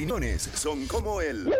opiniones 0.00 0.48
son 0.54 0.86
como 0.86 1.20
el... 1.20 1.52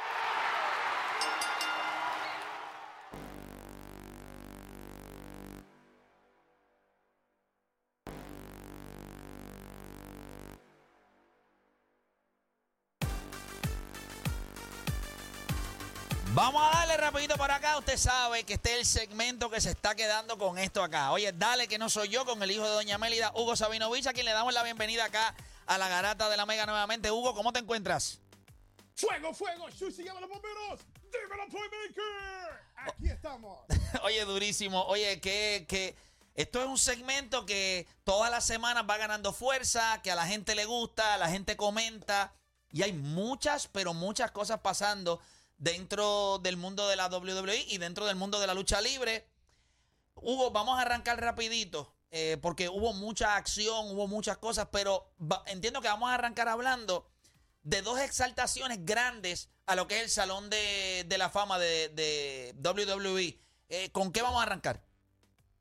Vamos 16.35 16.63
a 16.65 16.79
darle 16.79 16.97
rapidito 16.97 17.37
por 17.37 17.51
acá. 17.51 17.77
Usted 17.77 17.95
sabe 17.95 18.43
que 18.43 18.55
este 18.55 18.71
es 18.71 18.79
el 18.79 18.85
segmento 18.87 19.51
que 19.51 19.61
se 19.61 19.69
está 19.69 19.93
quedando 19.93 20.35
con 20.39 20.57
esto 20.57 20.81
acá. 20.81 21.11
Oye, 21.11 21.31
dale 21.31 21.67
que 21.67 21.77
no 21.77 21.91
soy 21.91 22.09
yo 22.09 22.25
con 22.25 22.41
el 22.41 22.49
hijo 22.49 22.63
de 22.63 22.71
Doña 22.71 22.97
Mélida, 22.97 23.31
Hugo 23.35 23.55
Sabinovich, 23.55 24.07
a 24.07 24.13
quien 24.13 24.25
le 24.25 24.31
damos 24.31 24.51
la 24.51 24.63
bienvenida 24.63 25.05
acá 25.05 25.35
a 25.67 25.77
la 25.77 25.87
garata 25.89 26.29
de 26.29 26.37
la 26.37 26.47
Mega 26.47 26.65
nuevamente. 26.65 27.11
Hugo, 27.11 27.35
¿cómo 27.35 27.53
te 27.53 27.59
encuentras? 27.59 28.19
¡Fuego, 28.95 29.31
fuego! 29.31 29.69
¡Shushi, 29.69 30.03
llama 30.03 30.17
a 30.17 30.21
los 30.21 30.29
bomberos! 30.31 30.79
¡Dímelo, 31.11 31.45
Playmaker! 31.49 32.61
Aquí 32.77 33.09
estamos. 33.09 33.59
Oye, 34.03 34.25
durísimo. 34.25 34.85
Oye, 34.85 35.21
que, 35.21 35.67
que 35.69 35.95
esto 36.33 36.61
es 36.61 36.65
un 36.65 36.79
segmento 36.79 37.45
que 37.45 37.87
todas 38.03 38.31
las 38.31 38.43
semanas 38.43 38.85
va 38.89 38.97
ganando 38.97 39.33
fuerza, 39.33 40.01
que 40.01 40.09
a 40.09 40.15
la 40.15 40.25
gente 40.25 40.55
le 40.55 40.65
gusta, 40.65 41.13
a 41.13 41.17
la 41.17 41.29
gente 41.29 41.55
comenta. 41.55 42.33
Y 42.71 42.81
hay 42.81 42.91
muchas, 42.91 43.67
pero 43.67 43.93
muchas 43.93 44.31
cosas 44.31 44.61
pasando 44.61 45.21
dentro 45.63 46.39
del 46.39 46.57
mundo 46.57 46.89
de 46.89 46.97
la 46.97 47.07
WWE 47.07 47.65
y 47.69 47.77
dentro 47.77 48.05
del 48.05 48.17
mundo 48.17 48.39
de 48.39 48.47
la 48.47 48.53
lucha 48.53 48.81
libre. 48.81 49.25
Hugo, 50.15 50.51
vamos 50.51 50.77
a 50.77 50.81
arrancar 50.81 51.19
rapidito, 51.21 51.95
eh, 52.11 52.37
porque 52.41 52.67
hubo 52.67 52.93
mucha 52.93 53.37
acción, 53.37 53.91
hubo 53.91 54.07
muchas 54.07 54.37
cosas, 54.37 54.67
pero 54.71 55.13
entiendo 55.47 55.81
que 55.81 55.87
vamos 55.87 56.09
a 56.09 56.15
arrancar 56.15 56.49
hablando 56.49 57.09
de 57.63 57.81
dos 57.81 57.97
exaltaciones 57.99 58.85
grandes 58.85 59.49
a 59.65 59.75
lo 59.75 59.87
que 59.87 59.97
es 59.97 60.03
el 60.03 60.09
Salón 60.09 60.49
de, 60.49 61.05
de 61.07 61.17
la 61.17 61.29
Fama 61.29 61.57
de, 61.57 61.89
de 61.89 62.53
WWE. 62.61 63.39
Eh, 63.69 63.89
¿Con 63.91 64.11
qué 64.11 64.21
vamos 64.21 64.41
a 64.41 64.43
arrancar? 64.43 64.83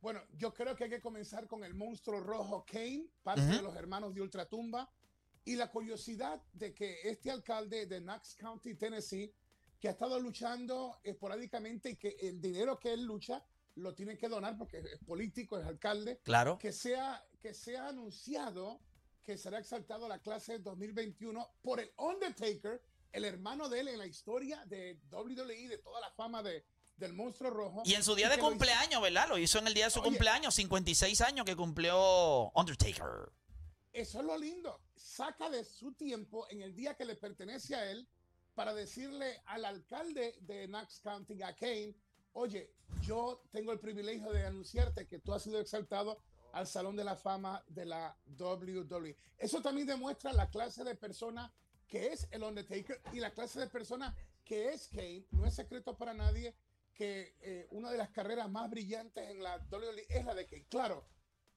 Bueno, 0.01 0.21
yo 0.37 0.53
creo 0.53 0.75
que 0.75 0.85
hay 0.85 0.91
que 0.91 1.01
comenzar 1.01 1.47
con 1.47 1.63
el 1.63 1.75
monstruo 1.75 2.19
rojo 2.19 2.67
Kane, 2.67 3.07
parte 3.23 3.43
de 3.43 3.63
los 3.63 3.77
hermanos 3.77 4.13
de 4.13 4.21
Ultratumba, 4.21 4.91
y 5.45 5.55
la 5.55 5.71
curiosidad 5.71 6.43
de 6.53 6.75
que 6.75 7.09
este 7.09 7.31
alcalde 7.31 7.87
de 7.87 8.01
Knox 8.01 8.35
County, 8.35 8.75
Tennessee, 8.75 9.33
que 9.83 9.89
ha 9.89 9.91
estado 9.91 10.21
luchando 10.21 11.01
esporádicamente 11.03 11.91
y 11.91 11.97
que 11.97 12.17
el 12.21 12.41
dinero 12.41 12.79
que 12.79 12.93
él 12.93 13.03
lucha 13.05 13.45
lo 13.75 13.93
tiene 13.95 14.17
que 14.17 14.29
donar 14.29 14.57
porque 14.57 14.79
es 14.79 15.01
político, 15.05 15.59
es 15.59 15.67
alcalde, 15.67 16.21
Claro. 16.23 16.57
que 16.57 16.71
sea, 16.71 17.21
que 17.41 17.53
sea 17.53 17.89
anunciado 17.89 18.81
que 19.25 19.37
será 19.37 19.59
exaltado 19.59 20.07
a 20.07 20.09
la 20.09 20.21
clase 20.21 20.61
2021 20.61 21.55
por 21.63 21.81
el 21.81 21.93
Undertaker, 21.97 22.81
el 23.11 23.25
hermano 23.25 23.69
de 23.69 23.81
él 23.81 23.89
en 23.89 23.99
la 23.99 24.07
historia 24.07 24.65
de 24.67 25.01
WWE, 25.11 25.67
de 25.69 25.79
toda 25.79 26.01
la 26.01 26.11
fama 26.13 26.45
de, 26.45 26.65
del 26.97 27.13
monstruo 27.13 27.51
rojo. 27.51 27.83
Y 27.85 27.95
en 27.95 28.05
su 28.05 28.15
día 28.15 28.29
de 28.29 28.39
cumpleaños, 28.39 29.03
¿verdad? 29.03 29.29
Lo 29.29 29.39
hizo 29.39 29.59
en 29.59 29.67
el 29.67 29.75
día 29.75 29.87
de 29.87 29.91
su 29.91 29.99
Oye. 30.01 30.11
cumpleaños, 30.11 30.55
56 30.55 31.21
años 31.23 31.45
que 31.45 31.57
cumplió 31.57 32.51
Undertaker. 32.55 33.33
Eso 33.93 34.21
es 34.21 34.25
lo 34.27 34.39
lindo. 34.39 34.81
Saca 34.97 35.51
de 35.51 35.65
su 35.65 35.93
tiempo 35.95 36.47
en 36.51 36.63
el 36.63 36.75
día 36.75 36.95
que 36.95 37.05
le 37.05 37.17
pertenece 37.17 37.75
a 37.75 37.91
él 37.91 38.09
para 38.55 38.75
decirle 38.75 39.43
al 39.47 39.65
alcalde 39.65 40.37
de 40.41 40.67
Knox 40.67 41.01
County, 41.01 41.43
a 41.43 41.55
Kane, 41.55 41.95
oye, 42.33 42.75
yo 43.03 43.43
tengo 43.51 43.73
el 43.73 43.81
privilegio 43.81 44.33
de 44.33 44.47
anunciarte 44.47 45.07
que 45.07 45.19
tú 45.19 45.33
has 45.33 45.43
sido 45.43 45.61
exaltado 45.61 46.19
al 46.53 46.67
Salón 46.67 46.97
de 46.97 47.05
la 47.05 47.17
Fama 47.17 47.65
de 47.69 47.87
la 47.87 48.17
WWE. 48.39 49.17
Eso 49.39 49.63
también 49.63 49.87
demuestra 49.87 50.33
la 50.33 50.51
clase 50.51 50.85
de 50.85 50.95
persona 50.95 51.53
que 51.87 52.13
es 52.13 52.29
el 52.31 52.43
Undertaker 52.43 53.01
y 53.13 53.21
la 53.21 53.33
clase 53.33 53.61
de 53.61 53.67
persona 53.67 54.15
que 54.45 54.73
es 54.73 54.89
Kane. 54.89 55.27
No 55.31 55.47
es 55.47 55.55
secreto 55.55 55.97
para 55.97 56.15
nadie 56.15 56.55
que 56.95 57.37
eh, 57.41 57.67
una 57.71 57.91
de 57.91 57.99
las 57.99 58.11
carreras 58.11 58.51
más 58.51 58.69
brillantes 58.71 59.31
en 59.31 59.43
la 59.43 59.57
WWE 59.71 60.07
es 60.09 60.25
la 60.25 60.35
de 60.35 60.47
Kane. 60.47 60.67
Claro, 60.69 61.07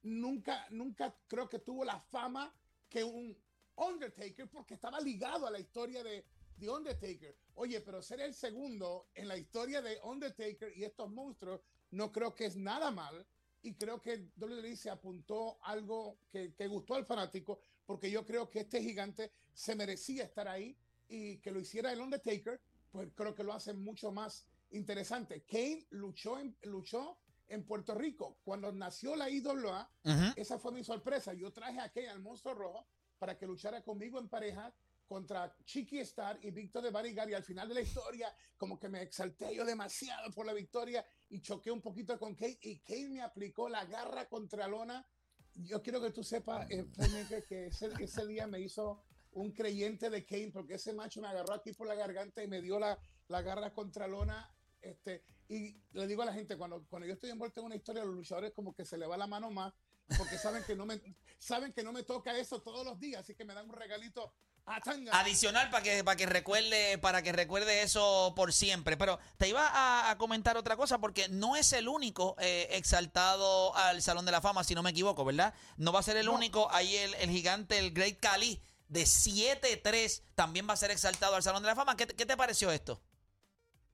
nunca, 0.03 0.65
nunca 0.71 1.15
creo 1.27 1.49
que 1.49 1.59
tuvo 1.59 1.83
la 1.83 1.99
fama 1.99 2.53
que 2.89 3.03
un 3.03 3.37
Undertaker 3.75 4.49
porque 4.49 4.75
estaba 4.75 4.99
ligado 5.01 5.45
a 5.45 5.51
la 5.51 5.59
historia 5.59 6.03
de, 6.03 6.25
de 6.57 6.69
Undertaker. 6.69 7.35
Oye, 7.55 7.81
pero 7.81 8.01
ser 8.01 8.21
el 8.21 8.33
segundo 8.33 9.07
en 9.13 9.27
la 9.27 9.37
historia 9.37 9.81
de 9.81 9.99
Undertaker 10.03 10.71
y 10.75 10.83
estos 10.83 11.09
monstruos 11.11 11.61
no 11.91 12.11
creo 12.11 12.33
que 12.35 12.45
es 12.45 12.55
nada 12.55 12.91
mal. 12.91 13.25
Y 13.61 13.73
creo 13.73 14.01
que 14.01 14.29
WWE 14.37 14.75
se 14.75 14.89
apuntó 14.91 15.57
algo 15.63 16.19
que, 16.31 16.53
que 16.53 16.67
gustó 16.67 16.93
al 16.95 17.05
fanático 17.05 17.59
porque 17.85 18.11
yo 18.11 18.25
creo 18.25 18.49
que 18.49 18.59
este 18.59 18.81
gigante 18.81 19.31
se 19.53 19.75
merecía 19.75 20.23
estar 20.25 20.47
ahí 20.47 20.77
y 21.07 21.37
que 21.37 21.51
lo 21.51 21.59
hiciera 21.59 21.91
el 21.91 21.99
Undertaker, 21.99 22.59
pues 22.91 23.09
creo 23.15 23.33
que 23.33 23.43
lo 23.43 23.53
hace 23.53 23.73
mucho 23.73 24.11
más 24.11 24.45
interesante. 24.71 25.43
Kane 25.43 25.85
luchó 25.89 26.39
en, 26.39 26.55
luchó 26.63 27.17
en 27.47 27.63
Puerto 27.65 27.95
Rico. 27.95 28.37
Cuando 28.43 28.71
nació 28.71 29.15
la 29.15 29.29
IWA, 29.29 29.89
Ujú. 30.03 30.33
esa 30.35 30.59
fue 30.59 30.71
mi 30.71 30.83
sorpresa. 30.83 31.33
Yo 31.33 31.51
traje 31.51 31.79
a 31.79 31.89
Kane 31.91 32.09
al 32.09 32.19
monstruo 32.19 32.53
rojo 32.53 32.87
para 33.17 33.37
que 33.37 33.47
luchara 33.47 33.81
conmigo 33.83 34.19
en 34.19 34.29
pareja 34.29 34.73
contra 35.05 35.55
Chiqui 35.63 35.99
Star 35.99 36.39
y 36.41 36.51
Víctor 36.51 36.83
de 36.83 36.91
Barigar. 36.91 37.29
Y 37.29 37.33
al 37.33 37.43
final 37.43 37.67
de 37.67 37.75
la 37.75 37.81
historia, 37.81 38.35
como 38.57 38.79
que 38.79 38.89
me 38.89 39.01
exalté 39.01 39.55
yo 39.55 39.65
demasiado 39.65 40.31
por 40.31 40.45
la 40.45 40.53
victoria 40.53 41.05
y 41.29 41.41
choqué 41.41 41.71
un 41.71 41.81
poquito 41.81 42.17
con 42.19 42.35
Kane. 42.35 42.57
Y 42.61 42.79
Kane 42.79 43.09
me 43.09 43.21
aplicó 43.21 43.69
la 43.69 43.85
garra 43.85 44.27
contra 44.27 44.67
lona. 44.67 45.05
Yo 45.55 45.81
quiero 45.81 46.01
que 46.01 46.11
tú 46.11 46.23
sepas, 46.23 46.69
eh, 46.69 46.85
que 47.47 47.67
ese, 47.67 47.91
ese 47.99 48.27
día 48.27 48.45
me 48.45 48.59
hizo 48.59 49.03
un 49.31 49.51
creyente 49.51 50.09
de 50.09 50.25
Kane, 50.25 50.51
porque 50.51 50.75
ese 50.75 50.93
macho 50.93 51.21
me 51.21 51.27
agarró 51.27 51.53
aquí 51.53 51.73
por 51.73 51.87
la 51.87 51.95
garganta 51.95 52.43
y 52.43 52.47
me 52.47 52.61
dio 52.61 52.79
la, 52.79 52.97
la 53.27 53.41
garra 53.41 53.73
contra 53.73 54.07
lona. 54.07 54.49
Este, 54.81 55.23
y 55.49 55.81
le 55.93 56.07
digo 56.07 56.21
a 56.21 56.25
la 56.25 56.33
gente, 56.33 56.57
cuando, 56.57 56.85
cuando 56.87 57.07
yo 57.07 57.13
estoy 57.13 57.31
envuelto 57.31 57.59
en 57.59 57.67
una 57.67 57.75
historia, 57.75 58.05
los 58.05 58.15
luchadores 58.15 58.53
como 58.53 58.73
que 58.73 58.85
se 58.85 58.97
le 58.97 59.07
va 59.07 59.17
la 59.17 59.27
mano 59.27 59.49
más, 59.51 59.73
porque 60.17 60.37
saben 60.37 60.63
que 60.63 60.75
no 60.75 60.85
me, 60.85 61.01
saben 61.39 61.73
que 61.73 61.83
no 61.83 61.91
me 61.91 62.03
toca 62.03 62.37
eso 62.37 62.61
todos 62.61 62.85
los 62.85 62.99
días, 62.99 63.21
así 63.21 63.35
que 63.35 63.45
me 63.45 63.53
dan 63.53 63.69
un 63.69 63.75
regalito. 63.75 64.33
Adicional 65.11 65.69
para 65.69 65.83
que, 65.83 66.03
para 66.03 66.15
que 66.17 66.25
recuerde, 66.25 66.97
para 66.97 67.21
que 67.21 67.31
recuerde 67.31 67.83
eso 67.83 68.33
por 68.35 68.51
siempre. 68.51 68.97
Pero 68.97 69.19
te 69.37 69.47
iba 69.47 69.67
a, 69.67 70.09
a 70.09 70.17
comentar 70.17 70.57
otra 70.57 70.75
cosa, 70.75 70.97
porque 70.97 71.27
no 71.29 71.55
es 71.55 71.71
el 71.73 71.87
único 71.87 72.35
eh, 72.39 72.67
exaltado 72.71 73.75
al 73.75 74.01
Salón 74.01 74.25
de 74.25 74.31
la 74.31 74.41
Fama, 74.41 74.63
si 74.63 74.73
no 74.73 74.81
me 74.83 74.89
equivoco, 74.89 75.23
¿verdad? 75.23 75.53
No 75.77 75.91
va 75.91 75.99
a 75.99 76.03
ser 76.03 76.17
el 76.17 76.25
No. 76.25 76.33
único. 76.33 76.71
Ahí 76.71 76.95
el, 76.95 77.13
el 77.15 77.29
gigante, 77.29 77.77
el 77.77 77.91
Great 77.91 78.19
Khali, 78.19 78.59
de 78.87 79.03
7-3, 79.03 80.23
también 80.35 80.67
va 80.67 80.73
a 80.73 80.77
ser 80.77 80.91
exaltado 80.91 81.35
al 81.35 81.43
Salón 81.43 81.61
de 81.61 81.67
la 81.69 81.75
Fama. 81.75 81.95
¿Qué, 81.95 82.07
qué 82.07 82.25
te 82.25 82.35
pareció 82.37 82.71
esto? 82.71 83.01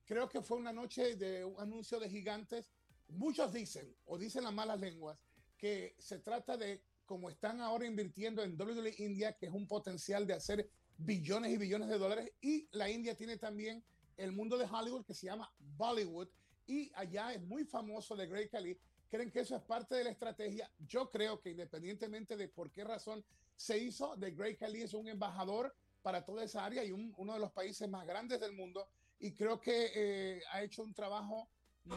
Creo 0.05 0.29
que 0.29 0.41
fue 0.41 0.57
una 0.57 0.73
noche 0.73 1.15
de 1.15 1.43
un 1.45 1.59
anuncio 1.59 1.99
de 1.99 2.09
gigantes. 2.09 2.69
Muchos 3.09 3.51
dicen, 3.51 3.93
o 4.05 4.17
dicen 4.17 4.43
las 4.43 4.53
malas 4.53 4.79
lenguas, 4.79 5.25
que 5.57 5.95
se 5.99 6.19
trata 6.19 6.55
de, 6.57 6.81
como 7.11 7.29
están 7.29 7.59
ahora 7.59 7.85
invirtiendo 7.85 8.41
en 8.41 8.55
WWE 8.57 8.95
India, 8.99 9.33
que 9.33 9.47
es 9.47 9.51
un 9.51 9.67
potencial 9.67 10.25
de 10.25 10.33
hacer 10.33 10.69
billones 10.97 11.51
y 11.51 11.57
billones 11.57 11.89
de 11.89 11.97
dólares, 11.97 12.31
y 12.39 12.69
la 12.71 12.89
India 12.89 13.15
tiene 13.17 13.35
también 13.35 13.83
el 14.15 14.31
mundo 14.31 14.57
de 14.57 14.63
Hollywood 14.63 15.03
que 15.03 15.13
se 15.13 15.25
llama 15.25 15.51
Bollywood, 15.75 16.29
y 16.67 16.89
allá 16.95 17.33
es 17.33 17.41
muy 17.41 17.65
famoso 17.65 18.15
de 18.15 18.27
Great 18.27 18.49
Khali. 18.49 18.77
¿Creen 19.09 19.29
que 19.29 19.41
eso 19.41 19.57
es 19.57 19.61
parte 19.63 19.95
de 19.95 20.05
la 20.05 20.11
estrategia? 20.11 20.71
Yo 20.87 21.11
creo 21.11 21.41
que 21.41 21.49
independientemente 21.49 22.37
de 22.37 22.47
por 22.47 22.71
qué 22.71 22.85
razón 22.85 23.25
se 23.57 23.77
hizo, 23.77 24.15
The 24.17 24.31
Great 24.31 24.57
Khali 24.59 24.83
es 24.83 24.93
un 24.93 25.09
embajador 25.09 25.75
para 26.01 26.23
toda 26.23 26.45
esa 26.45 26.63
área 26.63 26.81
y 26.85 26.93
un- 26.93 27.13
uno 27.17 27.33
de 27.33 27.41
los 27.41 27.51
países 27.51 27.89
más 27.89 28.07
grandes 28.07 28.39
del 28.39 28.53
mundo 28.53 28.87
y 29.19 29.33
creo 29.33 29.59
que 29.59 29.91
eh, 29.93 30.41
ha 30.53 30.63
hecho 30.63 30.81
un 30.81 30.93
trabajo 30.93 31.49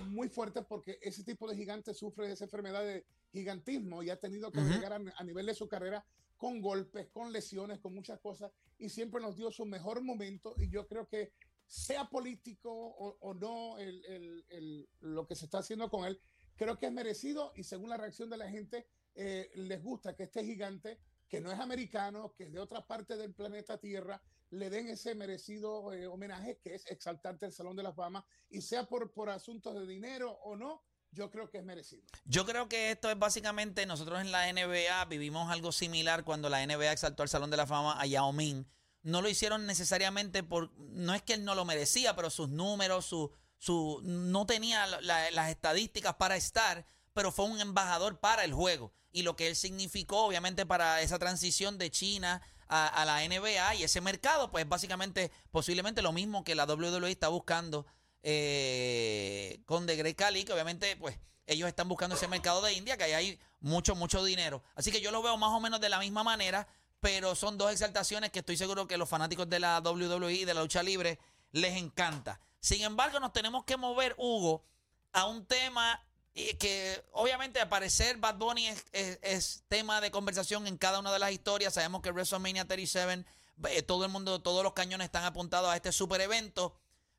muy 0.08 0.28
fuerte 0.28 0.62
porque 0.62 0.98
ese 1.00 1.22
tipo 1.22 1.48
de 1.48 1.54
gigante 1.54 1.94
sufre 1.94 2.26
de 2.26 2.32
esa 2.32 2.44
enfermedad 2.46 2.82
de 2.82 3.04
gigantismo 3.34 4.02
y 4.02 4.08
ha 4.10 4.16
tenido 4.20 4.50
que 4.50 4.60
llegar 4.76 4.92
a, 4.94 5.00
a 5.16 5.24
nivel 5.24 5.44
de 5.46 5.54
su 5.54 5.68
carrera 5.68 6.06
con 6.38 6.60
golpes, 6.62 7.08
con 7.10 7.32
lesiones, 7.32 7.80
con 7.80 7.92
muchas 7.94 8.18
cosas 8.20 8.50
y 8.78 8.88
siempre 8.88 9.20
nos 9.20 9.36
dio 9.36 9.50
su 9.50 9.66
mejor 9.66 10.02
momento 10.02 10.54
y 10.56 10.70
yo 10.70 10.86
creo 10.86 11.08
que 11.08 11.32
sea 11.66 12.08
político 12.08 12.70
o, 12.72 13.16
o 13.20 13.34
no 13.34 13.78
el- 13.78 14.04
el- 14.06 14.44
el- 14.48 14.88
lo 15.00 15.26
que 15.26 15.34
se 15.34 15.46
está 15.46 15.58
haciendo 15.58 15.90
con 15.90 16.04
él, 16.06 16.18
creo 16.56 16.78
que 16.78 16.86
es 16.86 16.92
merecido 16.92 17.52
y 17.56 17.64
según 17.64 17.90
la 17.90 17.96
reacción 17.96 18.30
de 18.30 18.36
la 18.36 18.48
gente 18.48 18.86
eh, 19.16 19.50
les 19.54 19.82
gusta 19.82 20.14
que 20.14 20.24
este 20.24 20.44
gigante 20.44 20.98
que 21.28 21.40
no 21.40 21.50
es 21.50 21.58
americano, 21.58 22.34
que 22.36 22.44
es 22.44 22.52
de 22.52 22.60
otra 22.60 22.86
parte 22.86 23.16
del 23.16 23.32
planeta 23.34 23.78
Tierra, 23.78 24.22
le 24.50 24.70
den 24.70 24.88
ese 24.88 25.14
merecido 25.16 25.92
eh, 25.92 26.06
homenaje 26.06 26.58
que 26.62 26.74
es 26.74 26.86
exaltarte 26.90 27.46
el 27.46 27.52
Salón 27.52 27.74
de 27.74 27.82
la 27.82 27.92
Fama 27.92 28.24
y 28.50 28.60
sea 28.60 28.86
por, 28.86 29.10
por 29.12 29.30
asuntos 29.30 29.74
de 29.74 29.86
dinero 29.86 30.30
o 30.44 30.54
no, 30.56 30.82
yo 31.14 31.30
creo 31.30 31.48
que 31.50 31.58
es 31.58 31.64
merecido. 31.64 32.02
Yo 32.24 32.44
creo 32.44 32.68
que 32.68 32.90
esto 32.90 33.10
es 33.10 33.18
básicamente, 33.18 33.86
nosotros 33.86 34.20
en 34.20 34.32
la 34.32 34.52
NBA 34.52 35.04
vivimos 35.06 35.50
algo 35.50 35.72
similar 35.72 36.24
cuando 36.24 36.48
la 36.48 36.66
NBA 36.66 36.92
exaltó 36.92 37.22
al 37.22 37.28
Salón 37.28 37.50
de 37.50 37.56
la 37.56 37.66
Fama 37.66 38.00
a 38.00 38.06
Yao 38.06 38.32
Ming. 38.32 38.66
No 39.02 39.22
lo 39.22 39.28
hicieron 39.28 39.66
necesariamente 39.66 40.42
por, 40.42 40.72
no 40.78 41.14
es 41.14 41.22
que 41.22 41.34
él 41.34 41.44
no 41.44 41.54
lo 41.54 41.64
merecía, 41.64 42.16
pero 42.16 42.30
sus 42.30 42.48
números, 42.48 43.04
su, 43.04 43.30
su, 43.58 44.00
no 44.02 44.46
tenía 44.46 44.86
las 44.86 45.50
estadísticas 45.50 46.14
para 46.14 46.36
estar, 46.36 46.86
pero 47.12 47.30
fue 47.30 47.46
un 47.46 47.60
embajador 47.60 48.18
para 48.18 48.44
el 48.44 48.52
juego. 48.52 48.92
Y 49.12 49.22
lo 49.22 49.36
que 49.36 49.46
él 49.46 49.56
significó, 49.56 50.24
obviamente, 50.24 50.66
para 50.66 51.00
esa 51.00 51.18
transición 51.18 51.78
de 51.78 51.90
China 51.90 52.42
a, 52.66 53.04
la 53.04 53.26
NBA 53.26 53.76
y 53.76 53.84
ese 53.84 54.00
mercado, 54.00 54.50
pues 54.50 54.68
básicamente, 54.68 55.30
posiblemente 55.50 56.02
lo 56.02 56.12
mismo 56.12 56.42
que 56.42 56.54
la 56.54 56.64
WWE 56.64 57.10
está 57.10 57.28
buscando 57.28 57.86
eh, 58.26 59.60
con 59.66 59.86
The 59.86 59.96
Great 59.96 60.16
Cali, 60.16 60.44
que 60.44 60.52
obviamente, 60.52 60.96
pues 60.96 61.18
ellos 61.46 61.68
están 61.68 61.88
buscando 61.88 62.16
ese 62.16 62.26
mercado 62.26 62.62
de 62.62 62.72
India, 62.72 62.96
que 62.96 63.04
ahí 63.04 63.12
hay 63.12 63.38
mucho, 63.60 63.94
mucho 63.94 64.24
dinero. 64.24 64.62
Así 64.74 64.90
que 64.90 65.02
yo 65.02 65.10
lo 65.10 65.22
veo 65.22 65.36
más 65.36 65.50
o 65.50 65.60
menos 65.60 65.80
de 65.80 65.90
la 65.90 65.98
misma 65.98 66.24
manera, 66.24 66.66
pero 67.00 67.34
son 67.34 67.58
dos 67.58 67.70
exaltaciones 67.70 68.30
que 68.30 68.38
estoy 68.38 68.56
seguro 68.56 68.88
que 68.88 68.96
los 68.96 69.08
fanáticos 69.08 69.48
de 69.50 69.60
la 69.60 69.78
WWE 69.80 70.32
y 70.32 70.44
de 70.46 70.54
la 70.54 70.62
lucha 70.62 70.82
libre 70.82 71.18
les 71.52 71.76
encanta. 71.76 72.40
Sin 72.60 72.82
embargo, 72.82 73.20
nos 73.20 73.32
tenemos 73.34 73.64
que 73.64 73.76
mover, 73.76 74.14
Hugo, 74.16 74.64
a 75.12 75.26
un 75.26 75.44
tema 75.44 76.02
eh, 76.34 76.56
que 76.56 77.04
obviamente 77.12 77.60
al 77.60 77.68
parecer 77.68 78.16
Bad 78.16 78.36
Bunny 78.36 78.68
es, 78.92 79.64
tema 79.68 80.00
de 80.00 80.10
conversación 80.10 80.66
en 80.66 80.78
cada 80.78 80.98
una 80.98 81.12
de 81.12 81.18
las 81.18 81.30
historias. 81.30 81.74
Sabemos 81.74 82.00
que 82.00 82.10
WrestleMania 82.10 82.66
37, 82.66 83.24
eh, 83.68 83.82
todo 83.82 84.06
el 84.06 84.10
mundo, 84.10 84.40
todos 84.40 84.64
los 84.64 84.72
cañones 84.72 85.04
están 85.04 85.24
apuntados 85.24 85.68
a 85.68 85.76
este 85.76 85.92
super 85.92 86.22
evento, 86.22 86.74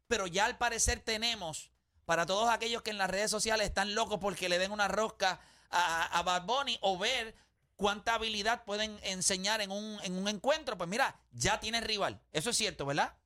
pero 0.07 0.27
ya 0.27 0.45
al 0.45 0.57
parecer 0.57 0.99
tenemos 0.99 1.71
para 2.05 2.25
todos 2.25 2.49
aquellos 2.49 2.81
que 2.81 2.91
en 2.91 2.97
las 2.97 3.09
redes 3.09 3.31
sociales 3.31 3.67
están 3.67 3.95
locos 3.95 4.19
porque 4.19 4.49
le 4.49 4.59
den 4.59 4.71
una 4.71 4.87
rosca 4.87 5.39
a, 5.69 6.21
Bad 6.23 6.45
Bunny 6.45 6.77
o 6.81 6.97
ver 6.97 7.35
cuánta 7.75 8.13
habilidad 8.13 8.63
pueden 8.63 8.97
enseñar 9.03 9.61
en 9.61 9.71
un, 9.71 9.99
en 10.03 10.15
un 10.15 10.27
encuentro, 10.27 10.77
pues 10.77 10.89
mira, 10.89 11.19
ya 11.31 11.59
tiene 11.59 11.81
rival. 11.81 12.21
Eso 12.31 12.51
es 12.51 12.57
cierto, 12.57 12.85
¿verdad? 12.85 13.17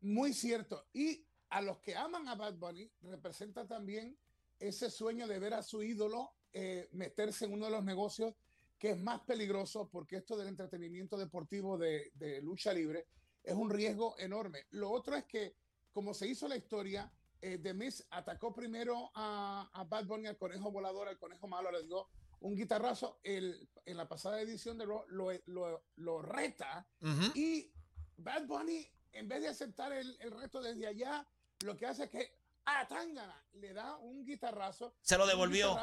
Muy 0.00 0.34
cierto. 0.34 0.86
Y 0.92 1.24
a 1.48 1.62
los 1.62 1.78
que 1.78 1.96
aman 1.96 2.28
a 2.28 2.34
Bad 2.34 2.54
Bunny 2.54 2.90
representa 3.02 3.66
también 3.66 4.18
ese 4.58 4.90
sueño 4.90 5.26
de 5.26 5.38
ver 5.38 5.54
a 5.54 5.62
su 5.62 5.82
ídolo 5.82 6.34
eh, 6.52 6.88
meterse 6.92 7.44
en 7.44 7.52
uno 7.52 7.66
de 7.66 7.72
los 7.72 7.84
negocios 7.84 8.34
que 8.78 8.90
es 8.90 8.98
más 8.98 9.20
peligroso 9.20 9.88
porque 9.90 10.16
esto 10.16 10.36
del 10.36 10.48
entretenimiento 10.48 11.16
deportivo 11.16 11.76
de, 11.76 12.12
lucha 12.42 12.72
libre 12.72 13.06
es 13.42 13.54
un 13.54 13.70
riesgo 13.70 14.16
enorme. 14.18 14.66
Lo 14.70 14.90
otro 14.90 15.16
es 15.16 15.24
que, 15.24 15.56
como 15.98 16.14
se 16.14 16.28
hizo 16.28 16.46
la 16.46 16.54
historia, 16.54 17.10
eh, 17.40 17.58
The 17.58 17.74
Miz 17.74 18.06
atacó 18.10 18.54
primero 18.54 19.10
a, 19.16 19.84
Bad 19.88 20.04
Bunny, 20.04 20.28
al 20.28 20.38
conejo 20.38 20.70
volador, 20.70 21.08
al 21.08 21.18
conejo 21.18 21.48
malo, 21.48 21.72
le 21.72 21.82
dio 21.82 22.06
un 22.38 22.54
guitarrazo. 22.54 23.18
El, 23.24 23.68
en 23.84 23.96
la 23.96 24.08
pasada 24.08 24.40
edición 24.40 24.78
de 24.78 24.86
Raw 24.86 25.02
lo, 25.08 25.32
lo, 25.46 25.82
lo 25.96 26.22
reta 26.22 26.86
y 27.34 27.72
Bad 28.16 28.46
Bunny, 28.46 28.86
en 29.10 29.26
vez 29.26 29.42
de 29.42 29.48
aceptar 29.48 29.92
el, 29.92 30.16
el 30.20 30.30
reto 30.30 30.62
desde 30.62 30.86
allá, 30.86 31.26
lo 31.64 31.76
que 31.76 31.86
hace 31.86 32.04
es 32.04 32.10
que 32.10 32.32
a 32.64 32.86
Tangana 32.86 33.44
le 33.54 33.72
da 33.72 33.96
un 33.96 34.24
guitarrazo. 34.24 34.94
Se 35.00 35.18
lo 35.18 35.26
devolvió. 35.26 35.76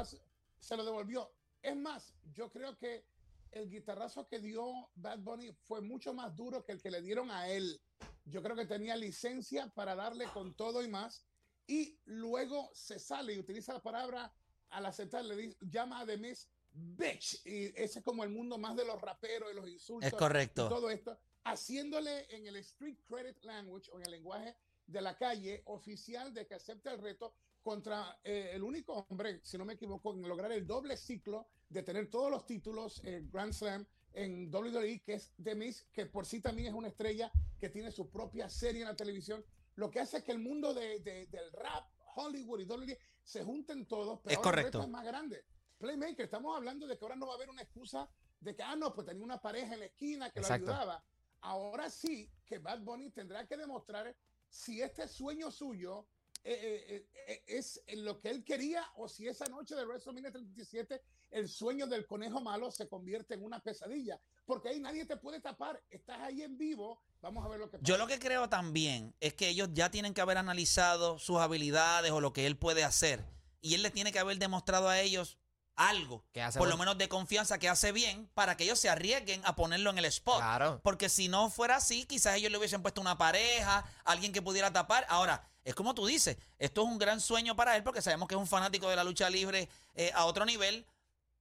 Se 0.62 0.78
lo 0.78 0.86
devolvió. 0.86 1.30
Es 1.62 1.76
más, 1.76 2.14
yo 2.32 2.50
creo 2.50 2.78
que 2.78 3.06
el 3.52 3.70
guitarrazo 3.70 4.30
que 4.30 4.40
dio 4.40 4.90
Bad 4.96 5.20
Bunny 5.20 5.52
fue 5.52 5.82
mucho 5.82 6.14
más 6.14 6.34
duro 6.38 6.64
que 6.64 6.72
el 6.72 6.82
que 6.82 6.90
le 6.90 7.02
dieron 7.02 7.32
a 7.32 7.50
él. 7.50 7.82
Yo 8.26 8.42
creo 8.42 8.56
que 8.56 8.66
tenía 8.66 8.96
licencia 8.96 9.70
para 9.70 9.96
darle 9.96 10.26
con 10.34 10.56
todo 10.56 10.84
y 10.84 10.88
más. 10.88 11.26
Y 11.68 12.00
luego 12.06 12.70
se 12.74 13.00
sale 13.00 13.34
y 13.34 13.40
utiliza 13.40 13.74
la 13.74 13.82
palabra 13.82 14.34
al 14.70 14.86
aceptar, 14.86 15.24
le 15.24 15.36
dice, 15.36 15.58
llama 15.62 16.00
a 16.00 16.06
Demis 16.06 16.50
bitch. 16.72 17.46
Y 17.46 17.66
ese 17.82 18.00
es 18.00 18.06
como 18.06 18.24
el 18.24 18.30
mundo 18.30 18.58
más 18.58 18.76
de 18.76 18.86
los 18.86 19.00
raperos 19.02 19.52
y 19.52 19.56
los 19.56 19.68
insultos. 19.68 20.08
Es 20.08 20.14
correcto. 20.14 20.66
Y 20.66 20.70
todo 20.70 20.90
esto, 20.90 21.18
haciéndole 21.44 22.28
en 22.36 22.48
el 22.48 22.58
street 22.58 22.98
credit 23.08 23.44
language 23.44 23.90
o 23.92 23.98
en 23.98 24.06
el 24.06 24.12
lenguaje 24.12 24.56
de 24.86 25.02
la 25.02 25.18
calle 25.18 25.64
oficial 25.66 26.34
de 26.34 26.46
que 26.46 26.56
acepte 26.56 26.90
el 26.90 27.00
reto 27.00 27.34
contra 27.64 28.20
eh, 28.24 28.52
el 28.54 28.64
único 28.64 29.08
hombre, 29.10 29.40
si 29.44 29.58
no 29.58 29.66
me 29.66 29.74
equivoco, 29.74 30.14
en 30.14 30.28
lograr 30.28 30.52
el 30.52 30.68
doble 30.68 30.98
ciclo 30.98 31.48
de 31.70 31.82
tener 31.82 32.10
todos 32.10 32.30
los 32.30 32.46
títulos 32.46 33.02
en 33.04 33.30
Grand 33.32 33.54
Slam 33.54 33.88
en 34.16 34.54
WWE, 34.54 35.02
que 35.02 35.16
es 35.16 35.34
Demis, 35.38 35.86
que 35.92 36.06
por 36.06 36.26
sí 36.26 36.40
también 36.40 36.70
es 36.70 36.74
una 36.74 36.88
estrella 36.88 37.32
que 37.60 37.70
tiene 37.70 37.92
su 37.92 38.10
propia 38.10 38.50
serie 38.50 38.82
en 38.82 38.88
la 38.88 38.96
televisión, 38.96 39.46
lo 39.76 39.92
que 39.92 40.00
hace 40.00 40.24
que 40.24 40.32
el 40.32 40.40
mundo 40.40 40.74
de, 40.74 41.00
del 41.00 41.52
rap, 41.52 41.90
Hollywood 42.16 42.62
y 42.62 42.66
WWE 42.66 43.00
se 43.24 43.44
junten 43.44 43.86
todos, 43.86 44.20
pero 44.24 44.34
es 44.34 44.40
correcto. 44.40 44.68
el 44.68 44.74
reto 44.74 44.84
es 44.84 44.90
más 44.90 45.06
grande. 45.06 45.46
Playmaker, 45.78 46.26
estamos 46.26 46.56
hablando 46.56 46.88
de 46.88 46.98
que 46.98 47.04
ahora 47.04 47.18
no 47.18 47.28
va 47.28 47.34
a 47.34 47.36
haber 47.36 47.50
una 47.50 47.62
excusa 47.62 48.10
de 48.40 48.56
que, 48.56 48.64
ah, 48.64 48.76
no, 48.76 48.94
pues 48.94 49.06
tenía 49.06 49.24
una 49.24 49.42
pareja 49.42 49.74
en 49.74 49.82
la 49.82 49.86
esquina 49.88 50.30
que 50.30 50.40
lo 50.40 50.48
ayudaba. 50.48 51.04
Ahora 51.42 51.90
sí 51.90 52.32
que 52.46 52.60
Bad 52.60 52.82
Bunny 52.82 53.10
tendrá 53.10 53.46
que 53.46 53.58
demostrar 53.58 54.16
si 54.48 54.82
este 54.82 55.08
sueño 55.08 55.52
suyo 55.52 56.08
eh, 56.48 56.86
eh, 56.88 57.10
eh, 57.28 57.44
es 57.48 57.82
lo 57.96 58.20
que 58.20 58.30
él 58.30 58.44
quería 58.44 58.86
o 58.98 59.10
si 59.10 59.28
esa 59.28 59.46
noche 59.46 59.74
de 59.74 59.84
WrestleMania 59.84 60.32
37 60.32 61.02
el 61.32 61.50
sueño 61.50 61.88
del 61.88 62.06
conejo 62.06 62.40
malo 62.40 62.70
se 62.70 62.88
convierte 62.88 63.34
en 63.34 63.44
una 63.44 63.60
pesadilla. 63.60 64.22
Porque 64.46 64.70
ahí 64.70 64.80
nadie 64.80 65.06
te 65.06 65.18
puede 65.18 65.42
tapar. 65.42 65.82
Estás 65.90 66.22
ahí 66.22 66.44
en 66.44 66.56
vivo. 66.56 67.02
Vamos 67.20 67.44
a 67.44 67.50
ver 67.50 67.60
lo 67.60 67.72
que 67.72 67.80
pasa. 67.80 67.84
Yo 67.84 67.98
lo 67.98 68.06
que 68.06 68.20
creo 68.20 68.48
también 68.48 69.16
es 69.20 69.34
que 69.34 69.50
ellos 69.50 69.70
ya 69.74 69.90
tienen 69.90 70.14
que 70.14 70.22
haber 70.22 70.38
analizado 70.38 71.18
sus 71.18 71.38
habilidades 71.38 72.12
o 72.12 72.22
lo 72.22 72.32
que 72.32 72.46
él 72.46 72.58
puede 72.58 72.84
hacer. 72.84 73.26
Y 73.62 73.74
él 73.74 73.82
le 73.82 73.90
tiene 73.90 74.12
que 74.12 74.20
haber 74.20 74.38
demostrado 74.38 74.88
a 74.88 75.02
ellos 75.02 75.40
algo, 75.76 76.24
por 76.58 76.70
lo 76.70 76.78
menos 76.78 76.98
de 76.98 77.10
confianza 77.10 77.58
que 77.58 77.68
hace 77.68 77.92
bien, 77.92 78.30
para 78.34 78.56
que 78.56 78.64
ellos 78.64 78.80
se 78.80 78.88
arriesguen 78.88 79.42
a 79.44 79.56
ponerlo 79.56 79.90
en 79.90 79.98
el 79.98 80.06
spot. 80.06 80.42
Porque 80.84 81.10
si 81.10 81.28
no 81.28 81.50
fuera 81.50 81.78
así, 81.78 82.06
quizás 82.06 82.36
ellos 82.36 82.52
le 82.52 82.58
hubiesen 82.58 82.82
puesto 82.82 83.02
una 83.02 83.18
pareja, 83.18 83.84
alguien 84.06 84.32
que 84.32 84.42
pudiera 84.42 84.72
tapar. 84.72 85.06
Ahora, 85.10 85.50
es 85.66 85.76
como 85.76 85.94
tú 85.94 86.06
dices, 86.06 86.38
esto 86.58 86.84
es 86.84 86.88
un 86.88 86.98
gran 86.98 87.20
sueño 87.20 87.56
para 87.56 87.76
él 87.76 87.84
porque 87.84 88.02
sabemos 88.02 88.30
que 88.30 88.36
es 88.36 88.40
un 88.40 88.48
fanático 88.48 88.90
de 88.90 88.96
la 88.96 89.04
lucha 89.04 89.30
libre 89.30 89.68
eh, 89.96 90.12
a 90.16 90.26
otro 90.26 90.46
nivel, 90.46 90.86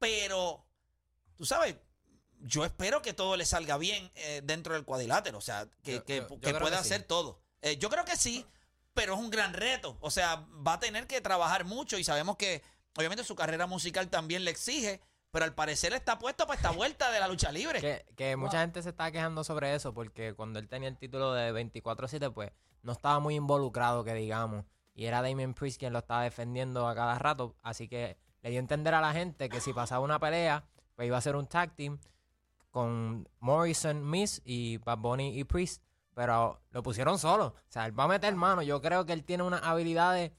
pero, 0.01 0.65
tú 1.37 1.47
sabes, 1.47 1.77
yo 2.41 2.65
espero 2.65 3.01
que 3.01 3.13
todo 3.13 3.37
le 3.37 3.47
salga 3.47 3.79
bien 3.79 4.11
eh, 4.17 4.41
dentro 4.43 4.75
del 4.75 4.85
cuadrilátero, 4.85 5.39
o 5.39 5.43
sea, 5.43 5.69
que, 5.83 6.01
pueda 6.01 6.79
hacer 6.79 7.05
todo. 7.05 7.39
Eh, 7.63 7.77
yo 7.77 7.89
creo 7.89 8.05
que 8.05 8.17
sí, 8.17 8.45
pero 8.95 9.15
es 9.15 9.21
un 9.21 9.31
gran 9.31 9.53
reto, 9.53 9.97
o 10.01 10.11
sea, 10.11 10.45
va 10.67 10.75
a 10.75 10.81
tener 10.81 11.07
que 11.07 11.21
trabajar 11.21 11.65
mucho 11.65 11.97
y 11.99 12.05
sabemos 12.05 12.37
que 12.37 12.63
Obviamente 12.97 13.25
su 13.25 13.35
carrera 13.35 13.67
musical 13.67 14.09
también 14.09 14.45
le 14.45 14.51
exige, 14.51 15.01
pero 15.35 15.47
al 15.47 15.53
parecer 15.53 15.93
está 15.95 16.17
puesto 16.17 16.47
para 16.47 16.57
esta 16.57 16.71
vuelta 16.71 17.11
de 17.11 17.19
la 17.19 17.27
lucha 17.27 17.51
libre. 17.51 18.05
Que, 18.15 18.37
mucha 18.37 18.61
gente 18.61 18.81
se 18.85 18.91
está 18.91 19.11
quejando 19.11 19.43
sobre 19.43 19.75
eso, 19.75 19.93
porque 19.93 20.33
cuando 20.33 20.61
él 20.61 20.69
tenía 20.69 20.89
el 20.89 20.97
título 20.97 21.33
de 21.33 21.53
24-7, 21.53 22.33
pues 22.33 22.53
no 22.83 22.93
estaba 22.93 23.19
muy 23.19 23.35
involucrado, 23.35 24.05
que 24.05 24.15
digamos. 24.15 24.65
Y 24.95 25.07
era 25.07 25.23
Damien 25.23 25.53
Priest 25.53 25.81
quien 25.81 25.93
lo 25.93 25.99
estaba 25.99 26.23
defendiendo 26.23 26.87
a 26.87 26.95
cada 26.95 27.19
rato. 27.19 27.57
Así 27.63 27.89
que 27.89 28.17
le 28.43 28.51
dio 28.51 28.61
a 28.61 28.63
entender 28.63 28.95
a 28.95 29.01
la 29.01 29.13
gente 29.13 29.49
que 29.49 29.61
si 29.61 29.73
pasaba 29.73 30.05
una 30.05 30.21
pelea, 30.21 30.69
pues 30.95 31.09
iba 31.09 31.19
a 31.19 31.21
ser 31.21 31.35
un 31.35 31.49
tag 31.49 31.75
team 31.75 31.99
con 32.71 33.29
Morrison, 33.41 34.09
Miss 34.09 34.41
y 34.45 34.77
Bad 34.77 34.99
Bunny 34.99 35.37
y 35.37 35.43
Priest. 35.43 35.83
Pero 36.15 36.61
lo 36.71 36.85
pusieron 36.85 37.19
solo. 37.19 37.47
O 37.47 37.71
sea, 37.71 37.87
él 37.87 37.99
va 37.99 38.05
a 38.05 38.09
meter 38.09 38.33
mano. 38.37 38.63
Yo 38.63 38.81
creo 38.81 39.05
que 39.05 39.13
él 39.13 39.25
tiene 39.25 39.43
unas 39.43 39.65
habilidades 39.65 40.31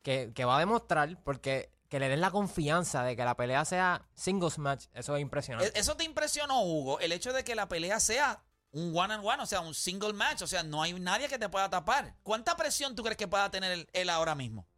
que, 0.00 0.32
que 0.34 0.46
va 0.46 0.56
a 0.56 0.60
demostrar, 0.60 1.22
porque 1.24 1.70
que 1.90 1.98
le 1.98 2.08
den 2.08 2.20
la 2.20 2.30
confianza 2.30 3.02
de 3.02 3.16
que 3.16 3.24
la 3.24 3.36
pelea 3.36 3.64
sea 3.64 4.08
singles 4.14 4.58
match, 4.58 4.86
eso 4.94 5.16
es 5.16 5.20
impresionante. 5.20 5.78
¿Eso 5.78 5.96
te 5.96 6.04
impresionó, 6.04 6.62
Hugo? 6.62 7.00
El 7.00 7.10
hecho 7.10 7.32
de 7.32 7.42
que 7.42 7.56
la 7.56 7.68
pelea 7.68 7.98
sea 7.98 8.44
un 8.70 8.96
one 8.96 9.16
on 9.16 9.26
one, 9.26 9.42
o 9.42 9.46
sea, 9.46 9.60
un 9.60 9.74
single 9.74 10.12
match, 10.12 10.42
o 10.42 10.46
sea, 10.46 10.62
no 10.62 10.82
hay 10.82 10.92
nadie 10.98 11.28
que 11.28 11.36
te 11.36 11.48
pueda 11.48 11.68
tapar. 11.68 12.14
¿Cuánta 12.22 12.56
presión 12.56 12.94
tú 12.94 13.02
crees 13.02 13.16
que 13.16 13.26
pueda 13.26 13.50
tener 13.50 13.88
él, 13.92 14.08
ahora 14.08 14.36
mismo? 14.36 14.68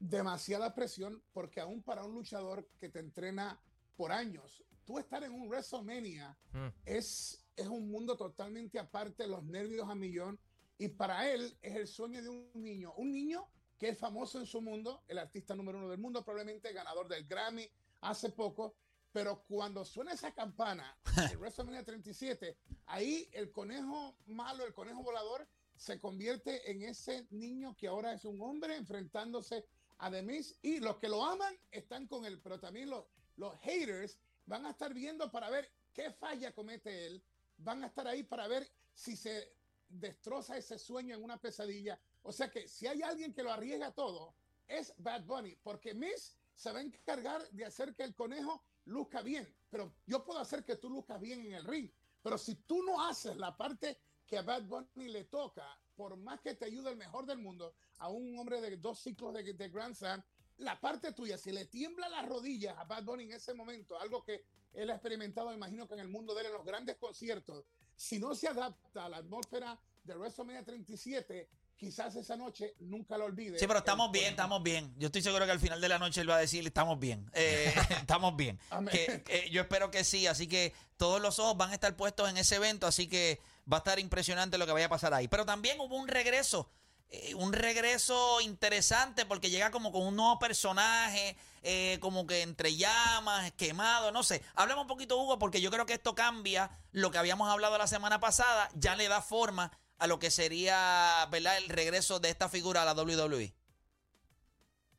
Demasiada 0.00 0.74
presión, 0.74 1.22
porque 1.32 1.60
aún 1.60 1.82
para 1.84 2.04
un 2.04 2.14
luchador 2.14 2.68
que 2.80 2.88
te 2.88 2.98
entrena 2.98 3.60
por 3.96 4.10
años, 4.10 4.64
tú 4.84 4.98
estar 4.98 5.22
en 5.22 5.32
un 5.32 5.46
WrestleMania 5.48 6.36
hmm. 6.52 6.68
es, 6.84 7.44
es 7.54 7.68
un 7.68 7.88
mundo 7.92 8.16
totalmente 8.16 8.80
aparte, 8.80 9.28
los 9.28 9.44
nervios 9.44 9.88
a 9.88 9.94
millón, 9.94 10.36
y 10.78 10.88
para 10.88 11.30
él 11.30 11.56
es 11.62 11.76
el 11.76 11.86
sueño 11.86 12.20
de 12.20 12.28
un 12.28 12.50
niño. 12.54 12.92
Un 12.96 13.12
niño 13.12 13.46
que 13.80 13.88
es 13.88 13.98
famoso 13.98 14.38
en 14.38 14.44
su 14.44 14.60
mundo, 14.60 15.04
el 15.08 15.16
artista 15.16 15.54
número 15.54 15.78
uno 15.78 15.88
del 15.88 15.98
mundo, 15.98 16.22
probablemente 16.22 16.70
ganador 16.74 17.08
del 17.08 17.26
Grammy 17.26 17.66
hace 18.02 18.28
poco, 18.28 18.74
pero 19.10 19.42
cuando 19.48 19.86
suena 19.86 20.12
esa 20.12 20.34
campana, 20.34 20.98
el 21.30 21.38
WrestleMania 21.38 21.82
37, 21.82 22.58
ahí 22.84 23.26
el 23.32 23.50
conejo 23.50 24.18
malo, 24.26 24.66
el 24.66 24.74
conejo 24.74 25.02
volador, 25.02 25.48
se 25.74 25.98
convierte 25.98 26.70
en 26.70 26.82
ese 26.82 27.26
niño 27.30 27.74
que 27.74 27.88
ahora 27.88 28.12
es 28.12 28.26
un 28.26 28.42
hombre 28.42 28.76
enfrentándose 28.76 29.64
a 29.96 30.10
Demis 30.10 30.58
y 30.60 30.80
los 30.80 30.98
que 30.98 31.08
lo 31.08 31.24
aman 31.24 31.58
están 31.70 32.06
con 32.06 32.26
él, 32.26 32.38
pero 32.42 32.60
también 32.60 32.90
los, 32.90 33.06
los 33.36 33.58
haters 33.60 34.18
van 34.44 34.66
a 34.66 34.72
estar 34.72 34.92
viendo 34.92 35.30
para 35.30 35.48
ver 35.48 35.72
qué 35.94 36.10
falla 36.12 36.52
comete 36.52 37.06
él, 37.06 37.24
van 37.56 37.82
a 37.82 37.86
estar 37.86 38.06
ahí 38.06 38.24
para 38.24 38.46
ver 38.46 38.70
si 38.92 39.16
se 39.16 39.54
destroza 39.88 40.58
ese 40.58 40.78
sueño 40.78 41.14
en 41.16 41.24
una 41.24 41.40
pesadilla. 41.40 41.98
O 42.22 42.32
sea 42.32 42.50
que 42.50 42.68
si 42.68 42.86
hay 42.86 43.02
alguien 43.02 43.32
que 43.32 43.42
lo 43.42 43.52
arriesga 43.52 43.92
todo, 43.92 44.34
es 44.68 44.94
Bad 44.98 45.24
Bunny, 45.24 45.56
porque 45.62 45.94
Miss 45.94 46.36
se 46.54 46.72
va 46.72 46.78
a 46.78 46.82
encargar 46.82 47.48
de 47.50 47.64
hacer 47.64 47.94
que 47.94 48.02
el 48.02 48.14
conejo 48.14 48.62
luzca 48.84 49.22
bien, 49.22 49.52
pero 49.70 49.94
yo 50.06 50.24
puedo 50.24 50.38
hacer 50.38 50.64
que 50.64 50.76
tú 50.76 50.90
luzcas 50.90 51.20
bien 51.20 51.40
en 51.46 51.54
el 51.54 51.64
ring, 51.64 51.90
pero 52.22 52.36
si 52.38 52.54
tú 52.54 52.82
no 52.82 53.06
haces 53.06 53.36
la 53.36 53.56
parte 53.56 53.98
que 54.26 54.38
a 54.38 54.42
Bad 54.42 54.64
Bunny 54.64 55.08
le 55.08 55.24
toca, 55.24 55.66
por 55.96 56.16
más 56.16 56.40
que 56.40 56.54
te 56.54 56.66
ayude 56.66 56.90
el 56.90 56.96
mejor 56.96 57.26
del 57.26 57.38
mundo, 57.38 57.74
a 57.98 58.08
un 58.08 58.38
hombre 58.38 58.60
de 58.60 58.76
dos 58.76 59.00
ciclos 59.00 59.34
de, 59.34 59.52
de 59.54 59.68
Grand 59.68 59.94
Slam, 59.94 60.22
la 60.58 60.78
parte 60.78 61.12
tuya, 61.12 61.38
si 61.38 61.52
le 61.52 61.64
tiembla 61.64 62.08
las 62.08 62.28
rodillas 62.28 62.76
a 62.76 62.84
Bad 62.84 63.04
Bunny 63.04 63.24
en 63.24 63.32
ese 63.32 63.54
momento, 63.54 63.98
algo 63.98 64.22
que 64.22 64.44
él 64.72 64.90
ha 64.90 64.94
experimentado, 64.94 65.52
imagino 65.52 65.88
que 65.88 65.94
en 65.94 66.00
el 66.00 66.08
mundo 66.08 66.34
de 66.34 66.48
los 66.48 66.64
grandes 66.64 66.96
conciertos, 66.96 67.64
si 67.96 68.18
no 68.18 68.34
se 68.34 68.48
adapta 68.48 69.06
a 69.06 69.08
la 69.08 69.16
atmósfera 69.18 69.78
de 70.04 70.14
WrestleMania 70.14 70.64
37, 70.64 71.48
quizás 71.80 72.14
esa 72.14 72.36
noche 72.36 72.74
nunca 72.80 73.16
lo 73.16 73.24
olvide. 73.24 73.58
Sí, 73.58 73.66
pero 73.66 73.78
estamos 73.78 74.12
bien, 74.12 74.26
estamos 74.26 74.62
bien. 74.62 74.94
Yo 74.98 75.06
estoy 75.06 75.22
seguro 75.22 75.46
que 75.46 75.52
al 75.52 75.60
final 75.60 75.80
de 75.80 75.88
la 75.88 75.98
noche 75.98 76.20
él 76.20 76.28
va 76.28 76.36
a 76.36 76.40
decir, 76.40 76.64
estamos 76.66 76.98
bien, 76.98 77.28
eh, 77.32 77.74
estamos 78.00 78.36
bien. 78.36 78.60
Que 78.86 79.48
yo 79.50 79.62
espero 79.62 79.90
que 79.90 80.04
sí, 80.04 80.26
así 80.26 80.46
que 80.46 80.74
todos 80.98 81.22
los 81.22 81.38
ojos 81.38 81.56
van 81.56 81.70
a 81.70 81.74
estar 81.74 81.96
puestos 81.96 82.28
en 82.28 82.36
ese 82.36 82.56
evento, 82.56 82.86
así 82.86 83.08
que 83.08 83.40
va 83.70 83.78
a 83.78 83.80
estar 83.80 83.98
impresionante 83.98 84.58
lo 84.58 84.66
que 84.66 84.72
vaya 84.72 84.86
a 84.86 84.90
pasar 84.90 85.14
ahí. 85.14 85.26
Pero 85.26 85.46
también 85.46 85.80
hubo 85.80 85.96
un 85.96 86.06
regreso, 86.06 86.70
eh, 87.08 87.34
un 87.34 87.54
regreso 87.54 88.42
interesante 88.42 89.24
porque 89.24 89.48
llega 89.48 89.70
como 89.70 89.90
con 89.90 90.06
un 90.06 90.16
nuevo 90.16 90.38
personaje, 90.38 91.34
eh, 91.62 91.96
como 92.02 92.26
que 92.26 92.42
entre 92.42 92.76
llamas, 92.76 93.52
quemado, 93.52 94.12
no 94.12 94.22
sé. 94.22 94.42
Hablemos 94.54 94.82
un 94.82 94.88
poquito, 94.88 95.16
Hugo, 95.16 95.38
porque 95.38 95.62
yo 95.62 95.70
creo 95.70 95.86
que 95.86 95.94
esto 95.94 96.14
cambia 96.14 96.70
lo 96.92 97.10
que 97.10 97.16
habíamos 97.16 97.48
hablado 97.48 97.78
la 97.78 97.86
semana 97.86 98.20
pasada, 98.20 98.68
ya 98.74 98.96
le 98.96 99.08
da 99.08 99.22
forma 99.22 99.72
a 100.00 100.06
lo 100.06 100.18
que 100.18 100.30
sería, 100.30 101.26
¿verdad?, 101.30 101.58
el 101.58 101.68
regreso 101.68 102.20
de 102.20 102.30
esta 102.30 102.48
figura 102.48 102.82
a 102.82 102.84
la. 102.86 102.94
WWE. 102.94 103.54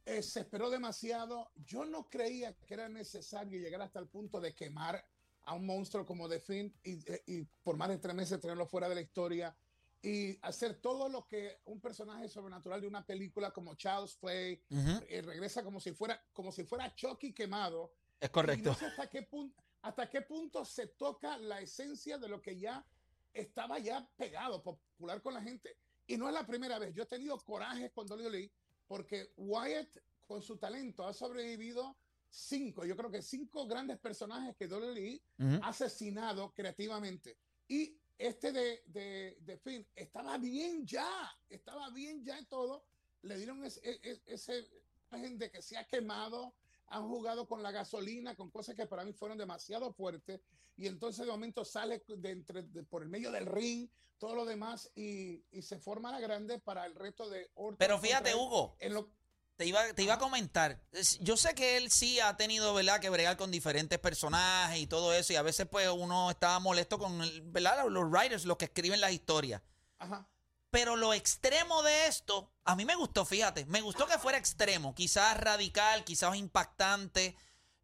Eh, 0.06 0.22
se 0.24 0.42
esperó 0.42 0.70
demasiado. 0.70 1.52
Yo 1.56 1.86
no 1.86 2.10
creía 2.10 2.54
que 2.58 2.74
era 2.74 2.90
necesario 2.90 3.60
llegar 3.60 3.82
hasta 3.82 4.00
el 4.00 4.08
punto 4.08 4.40
de 4.42 4.56
quemar 4.56 5.04
a 5.44 5.54
un 5.54 5.66
monstruo 5.66 6.06
como 6.06 6.28
The 6.30 6.40
Fiend 6.40 6.74
y, 6.84 7.12
eh, 7.12 7.24
y 7.28 7.42
por 7.64 7.78
más 7.78 7.90
de 7.90 7.98
tres 8.00 8.16
meses 8.16 8.40
tenerlo 8.40 8.66
fuera 8.68 8.90
de 8.90 8.96
la 8.96 9.02
historia 9.02 9.56
y 10.02 10.38
hacer 10.42 10.82
todo 10.82 11.10
lo 11.10 11.28
que 11.28 11.62
un 11.66 11.80
personaje 11.80 12.28
sobrenatural 12.28 12.82
de 12.82 12.88
una 12.88 13.06
película 13.06 13.52
como 13.52 13.76
Child's 13.76 14.18
Play 14.18 14.64
Ujú, 14.70 15.06
eh, 15.08 15.22
regresa 15.22 15.64
como 15.64 15.80
si 15.80 15.94
fuera 15.94 16.24
como 16.34 16.52
si 16.52 16.64
fuera 16.64 16.94
Chucky 16.96 17.34
quemado. 17.34 17.94
Es 18.20 18.30
Y 18.30 18.32
correcto. 18.32 18.70
no 18.70 18.76
sé 18.76 18.86
hasta 18.88 19.10
qué 19.10 19.24
punto 19.24 19.64
hasta 19.84 20.10
qué 20.10 20.22
punto 20.22 20.64
se 20.66 20.88
toca 20.88 21.38
la 21.38 21.60
esencia 21.62 22.18
de 22.18 22.28
lo 22.28 22.42
que 22.42 22.60
ya 22.60 22.88
estaba 23.34 23.80
ya 23.80 24.08
pegado, 24.18 24.62
popular 24.62 25.22
con 25.22 25.34
la 25.34 25.42
gente. 25.42 25.78
Y 26.08 26.18
no 26.18 26.28
es 26.28 26.34
la 26.34 26.46
primera 26.46 26.80
vez. 26.80 26.94
Yo 26.94 27.04
he 27.04 27.08
tenido 27.08 27.38
corajes 27.40 27.92
con 27.92 28.10
WWE 28.10 28.52
porque 28.88 29.32
Wyatt, 29.38 29.98
con 30.26 30.42
su 30.42 30.58
talento, 30.58 31.06
ha 31.06 31.14
sobrevivido 31.14 31.98
cinco, 32.30 32.86
yo 32.86 32.96
creo 32.96 33.12
que 33.12 33.22
cinco 33.22 33.68
grandes 33.68 34.00
personajes 34.00 34.56
que 34.56 34.68
WWE 34.68 35.22
Ujú. 35.40 35.64
ha 35.64 35.70
asesinado 35.70 36.54
creativamente. 36.54 37.38
Y 37.68 37.98
este 38.18 38.52
de, 38.52 38.84
de, 38.88 39.38
de 39.42 39.58
Finn 39.58 39.86
estaba 39.96 40.38
bien 40.38 40.86
ya, 40.86 41.32
estaba 41.50 41.90
bien 41.90 42.24
ya 42.24 42.38
en 42.38 42.46
todo. 42.46 42.86
Le 43.24 43.38
dieron 43.38 43.64
ese, 43.64 43.82
ese, 44.04 44.22
ese 44.26 44.68
de 45.12 45.52
que 45.52 45.62
se 45.62 45.78
ha 45.78 45.86
quemado, 45.86 46.54
han 46.92 47.08
jugado 47.08 47.48
con 47.48 47.64
la 47.64 47.72
gasolina, 47.72 48.36
con 48.36 48.52
cosas 48.52 48.76
que 48.76 48.86
para 48.86 49.04
mí 49.04 49.14
fueron 49.14 49.38
demasiado 49.38 49.92
fuertes. 49.94 50.42
Y 50.78 50.88
entonces 50.88 51.26
de 51.26 51.32
momento 51.32 51.66
sale 51.66 52.04
de 52.08 52.30
entre, 52.32 52.64
de- 52.64 52.84
por 52.84 53.02
el 53.04 53.10
medio 53.10 53.32
del 53.32 53.46
ring, 53.46 53.90
todo 54.18 54.36
lo 54.36 54.46
demás, 54.46 54.92
y, 54.96 55.44
y 55.52 55.62
se 55.64 55.80
forma 55.80 56.12
la 56.12 56.20
grande 56.20 56.60
para 56.60 56.86
el 56.86 56.94
reto 56.96 57.30
de 57.30 57.50
Orton 57.56 57.78
Pero 57.78 57.98
fíjate. 58.00 58.36
Hugo, 58.36 58.76
En 58.80 58.94
lo, 58.94 59.10
te 59.58 59.66
iba, 59.66 59.94
te 59.94 60.04
iba 60.04 60.16
a 60.16 60.20
comentar. 60.20 60.82
Yo 61.22 61.38
sé 61.38 61.54
que 61.56 61.78
él 61.78 61.90
sí 61.92 62.20
ha 62.20 62.36
tenido, 62.38 62.74
¿verdad?, 62.74 63.00
que 63.00 63.10
bregar 63.10 63.38
con 63.38 63.52
diferentes 63.52 64.00
personajes 64.00 64.80
y 64.80 64.88
todo 64.88 65.14
eso. 65.14 65.34
Y 65.34 65.36
a 65.36 65.42
veces, 65.44 65.68
pues, 65.70 65.88
uno 65.90 66.30
estaba 66.32 66.60
molesto 66.60 66.98
con, 67.00 67.20
¿verdad?, 67.52 67.86
los 67.90 68.10
writers, 68.10 68.46
los 68.46 68.58
que 68.58 68.66
escriben 68.66 69.02
las 69.02 69.12
historias. 69.12 69.62
ajá. 70.00 70.28
Pero 70.72 70.96
lo 70.96 71.14
extremo 71.14 71.84
de 71.84 72.08
esto, 72.08 72.50
a 72.64 72.76
mí 72.76 72.86
me 72.86 72.96
gustó, 72.96 73.26
fíjate. 73.26 73.66
Me 73.66 73.82
gustó 73.82 74.08
que 74.08 74.18
fuera 74.18 74.38
extremo, 74.38 74.96
quizás 74.96 75.38
radical, 75.38 76.04
quizás 76.06 76.36
impactante. 76.36 77.36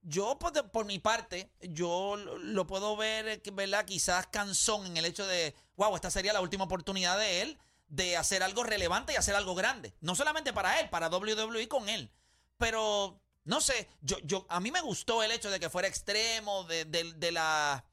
Yo, 0.02 0.40
por, 0.40 0.54
de- 0.54 0.64
por 0.64 0.86
mi 0.86 0.98
parte, 0.98 1.52
yo 1.62 2.16
lo, 2.16 2.66
puedo 2.66 2.96
ver, 2.96 3.42
¿verdad? 3.54 3.84
Quizás 3.86 4.28
cansón 4.28 4.86
en 4.86 4.96
el 4.98 5.04
hecho 5.06 5.28
de, 5.28 5.54
wow, 5.76 5.96
esta 5.96 6.10
sería 6.10 6.32
la 6.32 6.40
última 6.42 6.64
oportunidad 6.64 7.18
de 7.20 7.42
él 7.42 7.60
de 7.90 8.16
hacer 8.16 8.42
algo 8.42 8.64
relevante 8.64 9.12
y 9.14 9.16
hacer 9.18 9.36
algo 9.36 9.54
grande. 9.54 9.94
No 10.00 10.16
solamente 10.16 10.54
para 10.54 10.80
él, 10.80 10.90
para 10.90 11.10
WWE 11.10 11.68
con 11.68 11.90
él. 11.90 12.10
Pero, 12.58 13.20
no 13.44 13.60
sé, 13.60 13.90
yo, 14.02 14.18
yo, 14.24 14.46
a 14.50 14.62
mí 14.62 14.72
me 14.72 14.82
gustó 14.82 15.24
el 15.24 15.32
hecho 15.32 15.52
de 15.52 15.60
que 15.60 15.70
fuera 15.70 15.90
extremo, 15.90 16.64
de- 16.64 16.86
de 16.86 17.32
la 17.34 17.84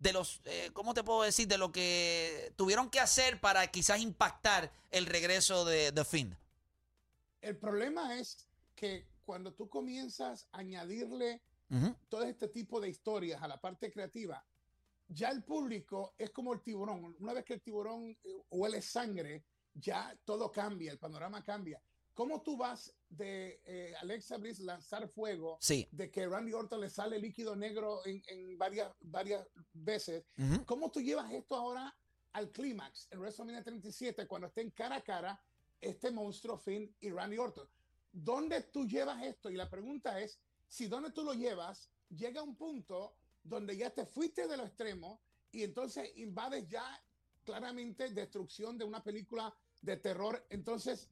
de 0.00 0.12
los, 0.12 0.40
eh, 0.46 0.70
¿cómo 0.72 0.94
te 0.94 1.04
puedo 1.04 1.22
decir? 1.22 1.46
De 1.46 1.58
lo 1.58 1.70
que 1.70 2.52
tuvieron 2.56 2.90
que 2.90 2.98
hacer 2.98 3.40
para 3.40 3.66
quizás 3.68 4.00
impactar 4.00 4.72
el 4.90 5.06
regreso 5.06 5.64
de 5.64 5.92
The 5.92 6.04
Fiend. 6.04 6.36
El 7.40 7.56
problema 7.56 8.18
es 8.18 8.48
que 8.74 9.06
cuando 9.24 9.52
tú 9.52 9.68
comienzas 9.68 10.48
a 10.52 10.58
añadirle 10.58 11.40
todo 12.08 12.24
este 12.24 12.48
tipo 12.48 12.80
de 12.80 12.88
historias 12.88 13.40
a 13.42 13.46
la 13.46 13.60
parte 13.60 13.92
creativa, 13.92 14.44
ya 15.06 15.28
el 15.28 15.44
público 15.44 16.14
es 16.18 16.30
como 16.30 16.52
el 16.52 16.62
tiburón. 16.62 17.14
Una 17.20 17.34
vez 17.34 17.44
que 17.44 17.54
el 17.54 17.60
tiburón 17.60 18.16
eh, 18.24 18.42
huele 18.50 18.82
sangre, 18.82 19.44
ya 19.74 20.18
todo 20.24 20.50
cambia, 20.50 20.90
el 20.90 20.98
panorama 20.98 21.44
cambia. 21.44 21.80
¿Cómo 22.20 22.42
tú 22.42 22.54
vas 22.58 22.92
de 23.08 23.62
eh, 23.64 23.94
Alexa 23.98 24.36
Bliss 24.36 24.60
lanzar 24.60 25.08
fuego, 25.08 25.56
Sí. 25.58 25.88
de 25.90 26.10
que 26.10 26.28
Randy 26.28 26.52
Orton 26.52 26.78
le 26.78 26.90
sale 26.90 27.18
líquido 27.18 27.56
negro 27.56 28.04
en, 28.04 28.22
en 28.26 28.58
varias, 28.58 28.92
varias 29.00 29.48
veces? 29.72 30.22
Ujú. 30.36 30.66
¿Cómo 30.66 30.90
tú 30.90 31.00
llevas 31.00 31.32
esto 31.32 31.56
ahora 31.56 31.96
al 32.34 32.50
clímax 32.50 33.08
en 33.10 33.20
WrestleMania 33.20 33.64
37 33.64 34.26
cuando 34.26 34.48
estén 34.48 34.68
cara 34.72 34.96
a 34.96 35.00
cara 35.00 35.42
este 35.80 36.10
monstruo 36.10 36.58
Finn 36.58 36.94
y 37.00 37.08
Randy 37.08 37.38
Orton? 37.38 37.66
¿Dónde 38.12 38.64
tú 38.64 38.86
llevas 38.86 39.22
esto? 39.24 39.48
Y 39.48 39.54
la 39.56 39.70
pregunta 39.70 40.20
es, 40.20 40.38
si 40.68 40.88
donde 40.88 41.12
tú 41.12 41.24
lo 41.24 41.32
llevas, 41.32 41.88
llega 42.10 42.42
un 42.42 42.54
punto 42.54 43.14
donde 43.42 43.78
ya 43.78 43.88
te 43.88 44.04
fuiste 44.04 44.46
de 44.46 44.58
lo 44.58 44.66
extremo 44.66 45.22
y 45.52 45.62
entonces 45.62 46.12
invades 46.16 46.68
ya 46.68 46.84
claramente 47.44 48.10
destrucción 48.10 48.76
de 48.76 48.84
una 48.84 49.02
película 49.02 49.56
de 49.80 49.96
terror. 49.96 50.44
Entonces, 50.50 51.08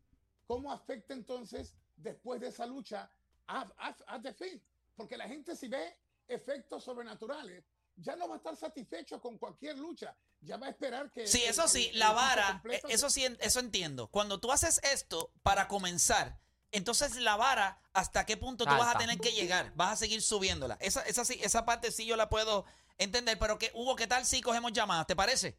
¿cómo 0.48 0.72
afecta 0.72 1.14
entonces 1.14 1.76
después 1.96 2.40
de 2.40 2.48
esa 2.48 2.66
lucha 2.66 3.08
a, 3.46 3.60
a, 3.78 3.96
a 4.08 4.20
The 4.20 4.34
Fiend? 4.34 4.60
Porque 4.96 5.16
la 5.16 5.28
gente 5.28 5.54
si 5.54 5.68
ve 5.68 5.96
efectos 6.26 6.82
sobrenaturales, 6.82 7.64
ya 7.94 8.16
no 8.16 8.28
va 8.28 8.34
a 8.34 8.38
estar 8.38 8.56
satisfecho 8.56 9.20
con 9.20 9.38
cualquier 9.38 9.78
lucha. 9.78 10.16
Ya 10.40 10.56
va 10.56 10.66
a 10.68 10.70
esperar 10.70 11.10
que... 11.10 11.26
Sí, 11.26 11.42
eso 11.44 11.64
el- 11.64 11.68
sí, 11.68 11.88
el 11.92 11.98
la 11.98 12.12
vara, 12.12 12.62
eh, 12.70 12.80
eso 12.88 13.10
sí, 13.10 13.24
eso 13.40 13.60
entiendo. 13.60 14.08
Cuando 14.08 14.40
tú 14.40 14.50
haces 14.52 14.80
esto 14.84 15.32
para 15.42 15.66
comenzar, 15.68 16.38
entonces 16.70 17.16
la 17.16 17.36
vara, 17.36 17.80
¿hasta 17.92 18.24
qué 18.24 18.36
punto 18.36 18.64
tú 18.64 18.70
vas 18.70 18.94
a 18.94 18.98
tener 18.98 19.18
que 19.18 19.32
llegar? 19.32 19.72
Vas 19.74 19.92
a 19.92 19.96
seguir 19.96 20.22
subiéndola. 20.22 20.76
Esa, 20.80 21.02
esa, 21.02 21.24
sí, 21.24 21.38
esa 21.42 21.64
parte 21.64 21.90
sí 21.90 22.06
yo 22.06 22.16
la 22.16 22.28
puedo 22.28 22.64
entender, 22.98 23.38
pero 23.38 23.58
que 23.58 23.70
Hugo, 23.74 23.96
¿qué 23.96 24.06
tal 24.06 24.24
si 24.26 24.40
cogemos 24.40 24.72
llamadas? 24.72 25.06
¿Te 25.06 25.16
parece? 25.16 25.58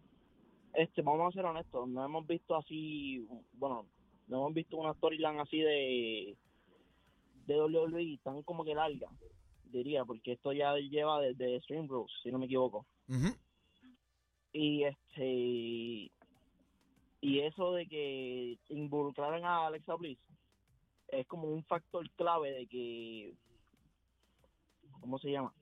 Este, 0.74 1.04
vamos 1.04 1.28
a 1.28 1.36
ser 1.36 1.46
honestos. 1.46 1.88
No 1.88 2.04
hemos 2.04 2.26
visto 2.26 2.56
así. 2.56 3.28
Bueno, 3.54 3.86
no 4.28 4.38
hemos 4.38 4.54
visto 4.54 4.78
una 4.78 4.96
storyline 4.96 5.40
así 5.40 5.60
de. 5.60 6.36
De 7.46 7.60
WWE 7.60 8.20
tan 8.24 8.42
como 8.44 8.64
que 8.64 8.76
larga, 8.76 9.08
diría. 9.72 10.06
Porque 10.06 10.34
esto 10.34 10.52
ya 10.54 10.76
lleva 10.76 11.22
desde 11.22 11.62
Stream 11.62 11.88
Rules, 11.88 12.12
si 12.24 12.32
no 12.32 12.40
me 12.40 12.46
equivoco. 12.46 12.86
Y 14.52 14.84
este 14.84 16.12
y 17.22 17.40
eso 17.42 17.74
de 17.74 17.88
que 17.88 18.58
involucraran 18.70 19.44
a 19.44 19.68
Alexa 19.68 19.96
Bliss 19.96 20.20
es 21.10 21.28
como 21.28 21.50
un 21.50 21.64
factor 21.66 22.10
clave 22.12 22.52
de 22.52 22.68
que 22.68 23.34
¿cómo 25.00 25.20
se 25.20 25.32
llama? 25.32 25.54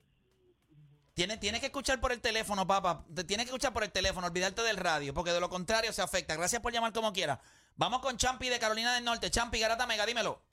Tienes, 1.14 1.40
tienes 1.40 1.60
que 1.62 1.66
escuchar 1.66 2.00
por 2.00 2.12
el 2.12 2.22
teléfono, 2.22 2.68
papá. 2.68 3.04
Tienes 3.26 3.46
que 3.46 3.50
escuchar 3.50 3.74
por 3.74 3.84
el 3.84 3.92
teléfono, 3.92 4.28
olvidarte 4.28 4.62
del 4.62 4.78
radio, 4.78 5.16
porque 5.16 5.32
de 5.32 5.40
lo 5.40 5.50
contrario 5.50 5.92
se 5.92 6.04
afecta. 6.04 6.36
Gracias 6.36 6.62
por 6.62 6.72
llamar 6.72 6.94
como 6.94 7.12
quiera. 7.12 7.42
Vamos 7.76 8.02
con 8.02 8.18
Champi 8.18 8.50
de 8.50 8.60
Carolina 8.60 8.94
del 8.94 9.04
Norte. 9.04 9.32
Champi, 9.32 9.60
Garata 9.60 9.88
Mega, 9.88 10.06
dímelo. 10.06 10.44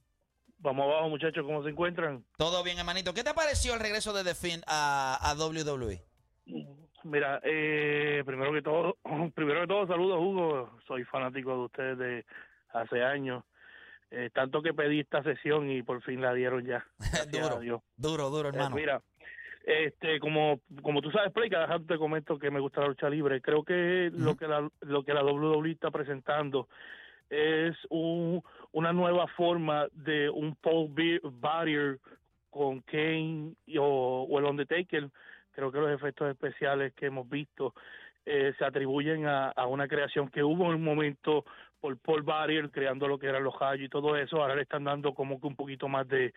Vamos 0.64 0.86
abajo, 0.86 1.10
muchachos, 1.10 1.44
¿cómo 1.44 1.62
se 1.62 1.68
encuentran? 1.68 2.24
Todo 2.38 2.64
bien, 2.64 2.78
hermanito. 2.78 3.12
¿Qué 3.12 3.22
te 3.22 3.34
pareció 3.34 3.74
el 3.74 3.80
regreso 3.80 4.14
de 4.14 4.24
The 4.24 4.34
Finn 4.34 4.62
a, 4.66 5.18
a 5.20 5.34
WWE? 5.34 6.00
Mira, 7.04 7.38
eh, 7.44 8.22
primero 8.24 8.50
que 8.50 8.62
todo, 8.62 8.96
primero 9.34 9.60
que 9.60 9.66
todo, 9.66 9.86
saludos, 9.86 10.18
Hugo. 10.22 10.78
Soy 10.86 11.04
fanático 11.04 11.50
de 11.50 11.64
ustedes 11.66 11.98
de 11.98 12.24
hace 12.72 13.02
años. 13.04 13.44
Eh, 14.10 14.30
tanto 14.32 14.62
que 14.62 14.72
pedí 14.72 15.00
esta 15.00 15.22
sesión 15.22 15.70
y 15.70 15.82
por 15.82 16.02
fin 16.02 16.22
la 16.22 16.32
dieron 16.32 16.64
ya. 16.64 16.82
Duro, 17.30 17.60
Dios. 17.60 17.82
duro, 17.98 18.30
duro, 18.30 18.48
Eh, 18.48 18.52
hermano. 18.54 18.76
mira, 18.76 19.02
este, 19.66 20.18
como, 20.18 20.60
como 20.82 21.02
tú 21.02 21.10
sabes, 21.10 21.30
Play, 21.34 21.50
cada 21.50 21.66
rato 21.66 21.84
te 21.86 21.98
comento 21.98 22.38
que 22.38 22.50
me 22.50 22.60
gusta 22.60 22.80
la 22.80 22.88
lucha 22.88 23.10
libre. 23.10 23.42
Creo 23.42 23.64
que 23.64 24.10
lo 24.14 24.34
que 24.34 24.48
la, 24.48 24.66
lo 24.80 25.04
que 25.04 25.12
la 25.12 25.22
WWE 25.24 25.72
está 25.72 25.90
presentando 25.90 26.68
es 27.28 27.76
un, 27.90 28.42
una 28.74 28.92
nueva 28.92 29.28
forma 29.28 29.86
de 29.92 30.28
un 30.28 30.56
Paul 30.56 30.92
Barrier 31.22 32.00
con 32.50 32.80
Kane 32.80 33.54
o, 33.78 34.28
el 34.36 34.44
Undertaker. 34.44 35.08
Creo 35.52 35.70
que 35.70 35.78
los 35.78 35.92
efectos 35.92 36.28
especiales 36.28 36.92
que 36.94 37.06
hemos 37.06 37.28
visto 37.28 37.72
eh, 38.26 38.52
se 38.58 38.64
atribuyen 38.64 39.26
a, 39.26 39.52
una 39.68 39.86
creación 39.86 40.28
que 40.28 40.42
hubo 40.42 40.66
en 40.66 40.74
un 40.74 40.84
momento 40.84 41.44
por 41.80 41.96
Paul 41.98 42.22
Barrier 42.22 42.70
creando 42.70 43.06
lo 43.06 43.16
que 43.16 43.28
eran 43.28 43.44
los 43.44 43.54
Hayes 43.60 43.86
y 43.86 43.88
todo 43.88 44.16
eso. 44.16 44.42
Ahora 44.42 44.56
le 44.56 44.62
están 44.62 44.82
dando 44.82 45.14
como 45.14 45.40
que 45.40 45.46
un 45.46 45.54
poquito 45.54 45.86
más 45.86 46.08
de 46.08 46.34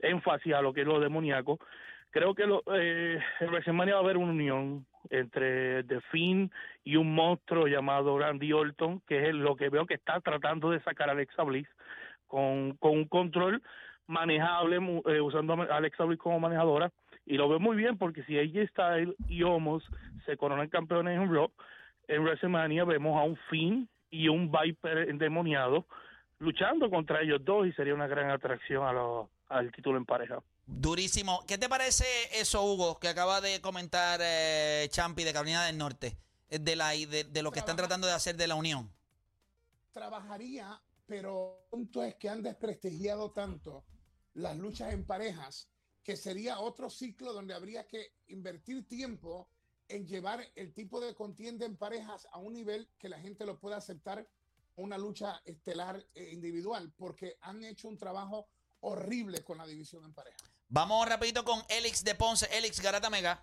énfasis 0.00 0.52
a 0.52 0.60
lo 0.60 0.74
que 0.74 0.82
es 0.82 0.86
lo 0.86 1.00
demoníaco. 1.00 1.58
Creo 2.10 2.34
que 2.34 2.44
lo, 2.44 2.62
eh, 2.74 3.18
en 3.40 3.48
WrestleMania 3.48 3.94
va 3.94 4.00
a 4.00 4.04
haber 4.04 4.18
una 4.18 4.32
unión 4.32 4.86
entre 5.10 5.84
The 5.84 6.00
Finn 6.10 6.50
y 6.84 6.96
un 6.96 7.14
monstruo 7.14 7.66
llamado 7.66 8.18
Randy 8.18 8.52
Orton, 8.52 9.00
que 9.06 9.28
es 9.28 9.34
lo 9.34 9.56
que 9.56 9.68
veo 9.68 9.86
que 9.86 9.94
está 9.94 10.20
tratando 10.20 10.70
de 10.70 10.80
sacar 10.80 11.08
a 11.08 11.12
Alexa 11.12 11.42
Bliss 11.42 11.68
con, 12.26 12.76
con 12.76 12.92
un 12.92 13.04
control 13.06 13.62
manejable, 14.06 14.76
eh, 15.06 15.20
usando 15.20 15.54
a 15.54 15.76
Alexa 15.76 16.04
Bliss 16.04 16.18
como 16.18 16.40
manejadora. 16.40 16.90
Y 17.26 17.36
lo 17.36 17.48
veo 17.48 17.60
muy 17.60 17.76
bien 17.76 17.98
porque 17.98 18.22
si 18.24 18.38
AJ 18.38 18.68
Styles 18.70 19.14
y 19.28 19.42
Homos 19.42 19.84
se 20.24 20.36
coronan 20.36 20.68
campeones 20.68 21.18
en 21.20 21.32
Raw, 21.32 21.50
en 22.08 22.22
WrestleMania 22.22 22.84
vemos 22.84 23.18
a 23.18 23.24
un 23.24 23.36
Finn 23.50 23.88
y 24.10 24.28
un 24.28 24.50
Viper 24.50 25.10
endemoniado 25.10 25.86
luchando 26.38 26.88
contra 26.88 27.20
ellos 27.20 27.44
dos 27.44 27.66
y 27.66 27.72
sería 27.72 27.94
una 27.94 28.06
gran 28.06 28.30
atracción 28.30 28.86
a 28.86 28.92
lo- 28.92 29.28
al 29.48 29.70
título 29.72 29.98
en 29.98 30.06
pareja. 30.06 30.38
Durísimo. 30.68 31.44
¿Qué 31.46 31.56
te 31.56 31.68
parece 31.68 32.04
eso, 32.32 32.62
Hugo, 32.62 33.00
que 33.00 33.08
acaba 33.08 33.40
de 33.40 33.60
comentar 33.60 34.20
eh, 34.22 34.86
Champi 34.90 35.24
de 35.24 35.32
Carolina 35.32 35.64
del 35.64 35.78
Norte? 35.78 36.18
Eh, 36.50 36.58
De, 36.58 36.76
la, 36.76 36.90
de, 36.90 37.24
de 37.24 37.42
lo 37.42 37.50
que 37.50 37.58
están 37.58 37.76
tratando 37.76 38.06
de 38.06 38.12
hacer 38.12 38.36
de 38.36 38.46
la 38.46 38.54
unión. 38.54 38.92
trabajaría, 39.92 40.80
pero 41.06 41.58
el 41.64 41.70
punto 41.70 42.04
es 42.04 42.14
que 42.16 42.28
han 42.28 42.42
desprestigiado 42.42 43.32
tanto 43.32 43.84
las 44.34 44.56
luchas 44.56 44.92
en 44.92 45.04
parejas 45.04 45.68
que 46.04 46.16
sería 46.16 46.60
otro 46.60 46.88
ciclo 46.90 47.32
donde 47.32 47.54
habría 47.54 47.86
que 47.86 48.12
invertir 48.28 48.86
tiempo 48.86 49.48
en 49.88 50.06
llevar 50.06 50.46
el 50.54 50.72
tipo 50.72 51.00
de 51.00 51.14
contienda 51.14 51.66
en 51.66 51.76
parejas 51.76 52.28
a 52.30 52.38
un 52.38 52.52
nivel 52.52 52.88
que 52.98 53.08
la 53.08 53.18
gente 53.18 53.44
lo 53.46 53.58
pueda 53.58 53.78
aceptar 53.78 54.28
una 54.76 54.96
lucha 54.98 55.40
estelar 55.44 56.06
eh, 56.14 56.30
individual, 56.32 56.92
porque 56.96 57.36
han 57.40 57.64
hecho 57.64 57.88
un 57.88 57.98
trabajo 57.98 58.46
horrible 58.80 59.42
con 59.42 59.58
la 59.58 59.66
división 59.66 60.04
en 60.04 60.14
pareja. 60.14 60.36
Vamos 60.68 61.08
rapidito 61.08 61.44
con 61.44 61.60
Elix 61.68 62.04
de 62.04 62.14
Ponce. 62.14 62.46
Elix 62.56 62.80
Garata 62.80 63.08
Mega. 63.10 63.42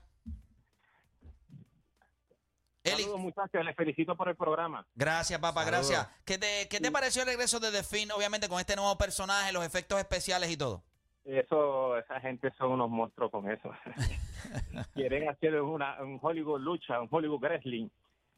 Elix, 2.83 3.01
Saludos 3.01 3.19
muchachos, 3.19 3.65
les 3.65 3.75
felicito 3.75 4.15
por 4.15 4.29
el 4.29 4.35
programa. 4.35 4.85
gracias, 4.93 5.39
papá, 5.39 5.63
Saludos. 5.63 5.89
gracias. 5.89 6.21
¿Qué 6.23 6.37
te, 6.37 6.67
qué 6.69 6.79
te 6.79 6.91
pareció 6.91 7.23
el 7.23 7.27
regreso 7.29 7.59
de 7.59 7.71
The 7.71 7.81
Finn, 7.83 8.11
obviamente, 8.11 8.47
con 8.47 8.59
este 8.59 8.75
nuevo 8.75 8.95
personaje, 8.95 9.51
los 9.51 9.65
efectos 9.65 9.97
especiales 9.97 10.51
y 10.51 10.57
todo? 10.57 10.83
Eso, 11.23 11.97
esa 11.97 12.19
gente 12.19 12.51
son 12.59 12.73
unos 12.73 12.91
monstruos 12.91 13.31
con 13.31 13.49
eso. 13.49 13.71
Quieren 14.93 15.27
hacer 15.27 15.59
una, 15.59 15.99
un 16.03 16.19
Hollywood 16.21 16.61
lucha, 16.61 17.01
un 17.01 17.07
Hollywood 17.09 17.39
wrestling. 17.41 17.89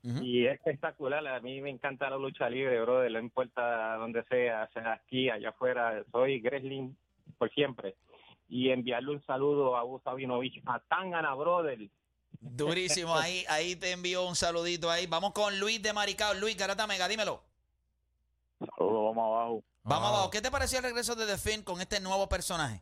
Y 0.03 0.45
es 0.45 0.53
espectacular. 0.53 1.27
A 1.27 1.41
mí 1.41 1.59
me 1.59 1.69
encanta 1.69 2.09
la 2.09 2.15
lucha 2.15 2.49
libre, 2.49 2.79
brother. 2.79 3.11
No 3.11 3.19
importa 3.19 3.95
donde 3.97 4.23
sea, 4.29 4.69
sea 4.73 4.93
aquí, 4.93 5.29
allá 5.29 5.49
afuera. 5.49 6.01
Soy 6.13 6.39
wrestling 6.39 6.93
por 7.37 7.51
siempre. 7.51 7.93
Y 8.49 8.69
enviarle 8.69 9.11
un 9.11 9.23
saludo 9.25 9.75
a 9.75 9.83
Gus 9.83 10.01
Sabinovich, 10.03 10.61
a 10.65 10.79
Tangana, 10.79 11.33
brother. 11.35 11.89
Durísimo, 12.39 13.15
ahí, 13.15 13.43
ahí 13.49 13.75
te 13.75 13.91
envío 13.91 14.27
un 14.27 14.35
saludito 14.35 14.89
ahí. 14.89 15.07
Vamos 15.07 15.31
con 15.33 15.59
Luis 15.59 15.81
de 15.81 15.91
Maricao. 15.93 16.33
Luis 16.35 16.55
Garata 16.55 16.87
Mega, 16.87 17.07
dímelo. 17.07 17.41
Saludos, 18.59 19.15
vamos 19.15 19.25
abajo. 19.25 19.63
Vamos 19.83 20.05
Ah. 20.07 20.13
abajo. 20.13 20.29
¿Qué 20.31 20.41
te 20.41 20.51
pareció 20.51 20.77
el 20.79 20.83
regreso 20.85 21.15
de 21.15 21.25
The 21.25 21.37
Finn 21.37 21.63
con 21.63 21.81
este 21.81 21.99
nuevo 21.99 22.27
personaje? 22.29 22.81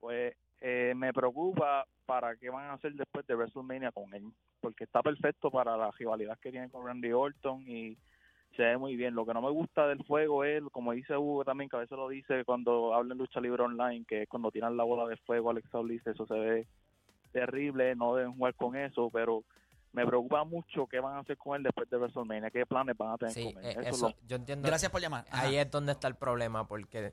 Pues 0.00 0.34
eh, 0.60 0.92
me 0.96 1.12
preocupa 1.12 1.86
para 2.06 2.36
qué 2.36 2.50
van 2.50 2.70
a 2.70 2.74
hacer 2.74 2.92
después 2.94 3.26
de 3.26 3.34
WrestleMania 3.34 3.92
con 3.92 4.12
él, 4.14 4.24
porque 4.60 4.84
está 4.84 5.02
perfecto 5.02 5.50
para 5.50 5.76
la 5.76 5.90
rivalidad 5.92 6.38
que 6.40 6.50
tiene 6.50 6.70
con 6.70 6.86
Randy 6.86 7.12
Orton 7.12 7.64
y 7.68 7.96
se 8.56 8.62
ve 8.62 8.76
muy 8.78 8.96
bien. 8.96 9.14
Lo 9.14 9.24
que 9.24 9.34
no 9.34 9.40
me 9.42 9.50
gusta 9.50 9.86
del 9.86 10.04
fuego 10.04 10.44
es, 10.44 10.62
como 10.72 10.92
dice 10.92 11.16
Hugo 11.16 11.44
también, 11.44 11.68
que 11.70 11.76
a 11.76 11.80
veces 11.80 11.96
lo 11.96 12.08
dice 12.08 12.44
cuando 12.44 12.94
habla 12.94 13.12
en 13.14 13.18
lucha 13.18 13.40
libre 13.40 13.62
online, 13.62 14.04
que 14.06 14.22
es 14.22 14.28
cuando 14.28 14.50
tiran 14.50 14.76
la 14.76 14.84
bola 14.84 15.06
de 15.08 15.16
fuego 15.18 15.48
a 15.48 15.52
Alexa 15.52 15.78
Bliss, 15.78 16.06
eso 16.06 16.26
se 16.26 16.34
ve 16.34 16.66
terrible, 17.32 17.94
no 17.94 18.14
deben 18.14 18.34
jugar 18.34 18.54
con 18.54 18.76
eso, 18.76 19.10
pero 19.12 19.44
me 19.92 20.06
preocupa 20.06 20.44
mucho 20.44 20.86
qué 20.86 21.00
van 21.00 21.16
a 21.16 21.20
hacer 21.20 21.36
con 21.38 21.56
él 21.56 21.62
después 21.62 21.88
de 21.90 21.96
WrestleMania, 21.96 22.50
qué 22.50 22.66
planes 22.66 22.96
van 22.96 23.12
a 23.12 23.16
tener 23.18 23.34
Sí, 23.34 23.52
con 23.52 23.64
eh, 23.64 23.70
él. 23.70 23.78
Eso 23.78 23.80
es 23.80 23.86
eso, 23.96 24.08
lo- 24.08 24.14
yo 24.26 24.36
entiendo. 24.36 24.66
Gracias 24.68 24.90
por 24.90 25.00
llamar. 25.00 25.24
Ajá. 25.30 25.46
Ahí 25.46 25.56
es 25.56 25.70
donde 25.70 25.92
está 25.92 26.08
el 26.08 26.14
problema, 26.16 26.66
porque 26.66 27.12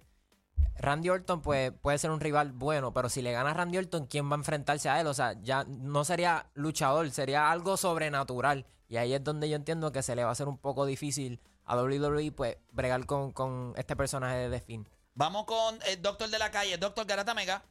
Randy 0.77 1.09
Orton 1.09 1.41
pues, 1.41 1.71
puede 1.71 1.97
ser 1.97 2.11
un 2.11 2.19
rival 2.19 2.51
bueno, 2.53 2.93
pero 2.93 3.09
si 3.09 3.21
le 3.21 3.31
gana 3.31 3.51
a 3.51 3.53
Randy 3.53 3.77
Orton, 3.77 4.07
¿quién 4.07 4.29
va 4.29 4.35
a 4.35 4.39
enfrentarse 4.39 4.89
a 4.89 4.99
él? 4.99 5.07
O 5.07 5.13
sea, 5.13 5.33
ya 5.41 5.63
no 5.65 6.03
sería 6.03 6.47
luchador, 6.53 7.09
sería 7.11 7.49
algo 7.51 7.77
sobrenatural. 7.77 8.65
Y 8.89 8.97
ahí 8.97 9.13
es 9.13 9.23
donde 9.23 9.49
yo 9.49 9.55
entiendo 9.55 9.91
que 9.91 10.01
se 10.03 10.15
le 10.15 10.23
va 10.23 10.29
a 10.29 10.31
hacer 10.33 10.47
un 10.47 10.57
poco 10.57 10.85
difícil 10.85 11.39
a 11.65 11.75
WWE 11.75 12.31
pues 12.31 12.57
bregar 12.71 13.05
con, 13.05 13.31
con 13.31 13.73
este 13.77 13.95
personaje 13.95 14.37
de 14.37 14.49
The 14.59 14.65
Finn. 14.65 14.87
Vamos 15.15 15.45
con 15.45 15.79
el 15.87 16.01
doctor 16.01 16.29
de 16.29 16.37
la 16.39 16.51
calle, 16.51 16.77
doctor 16.77 17.05
Garata 17.05 17.33
Mega. 17.33 17.63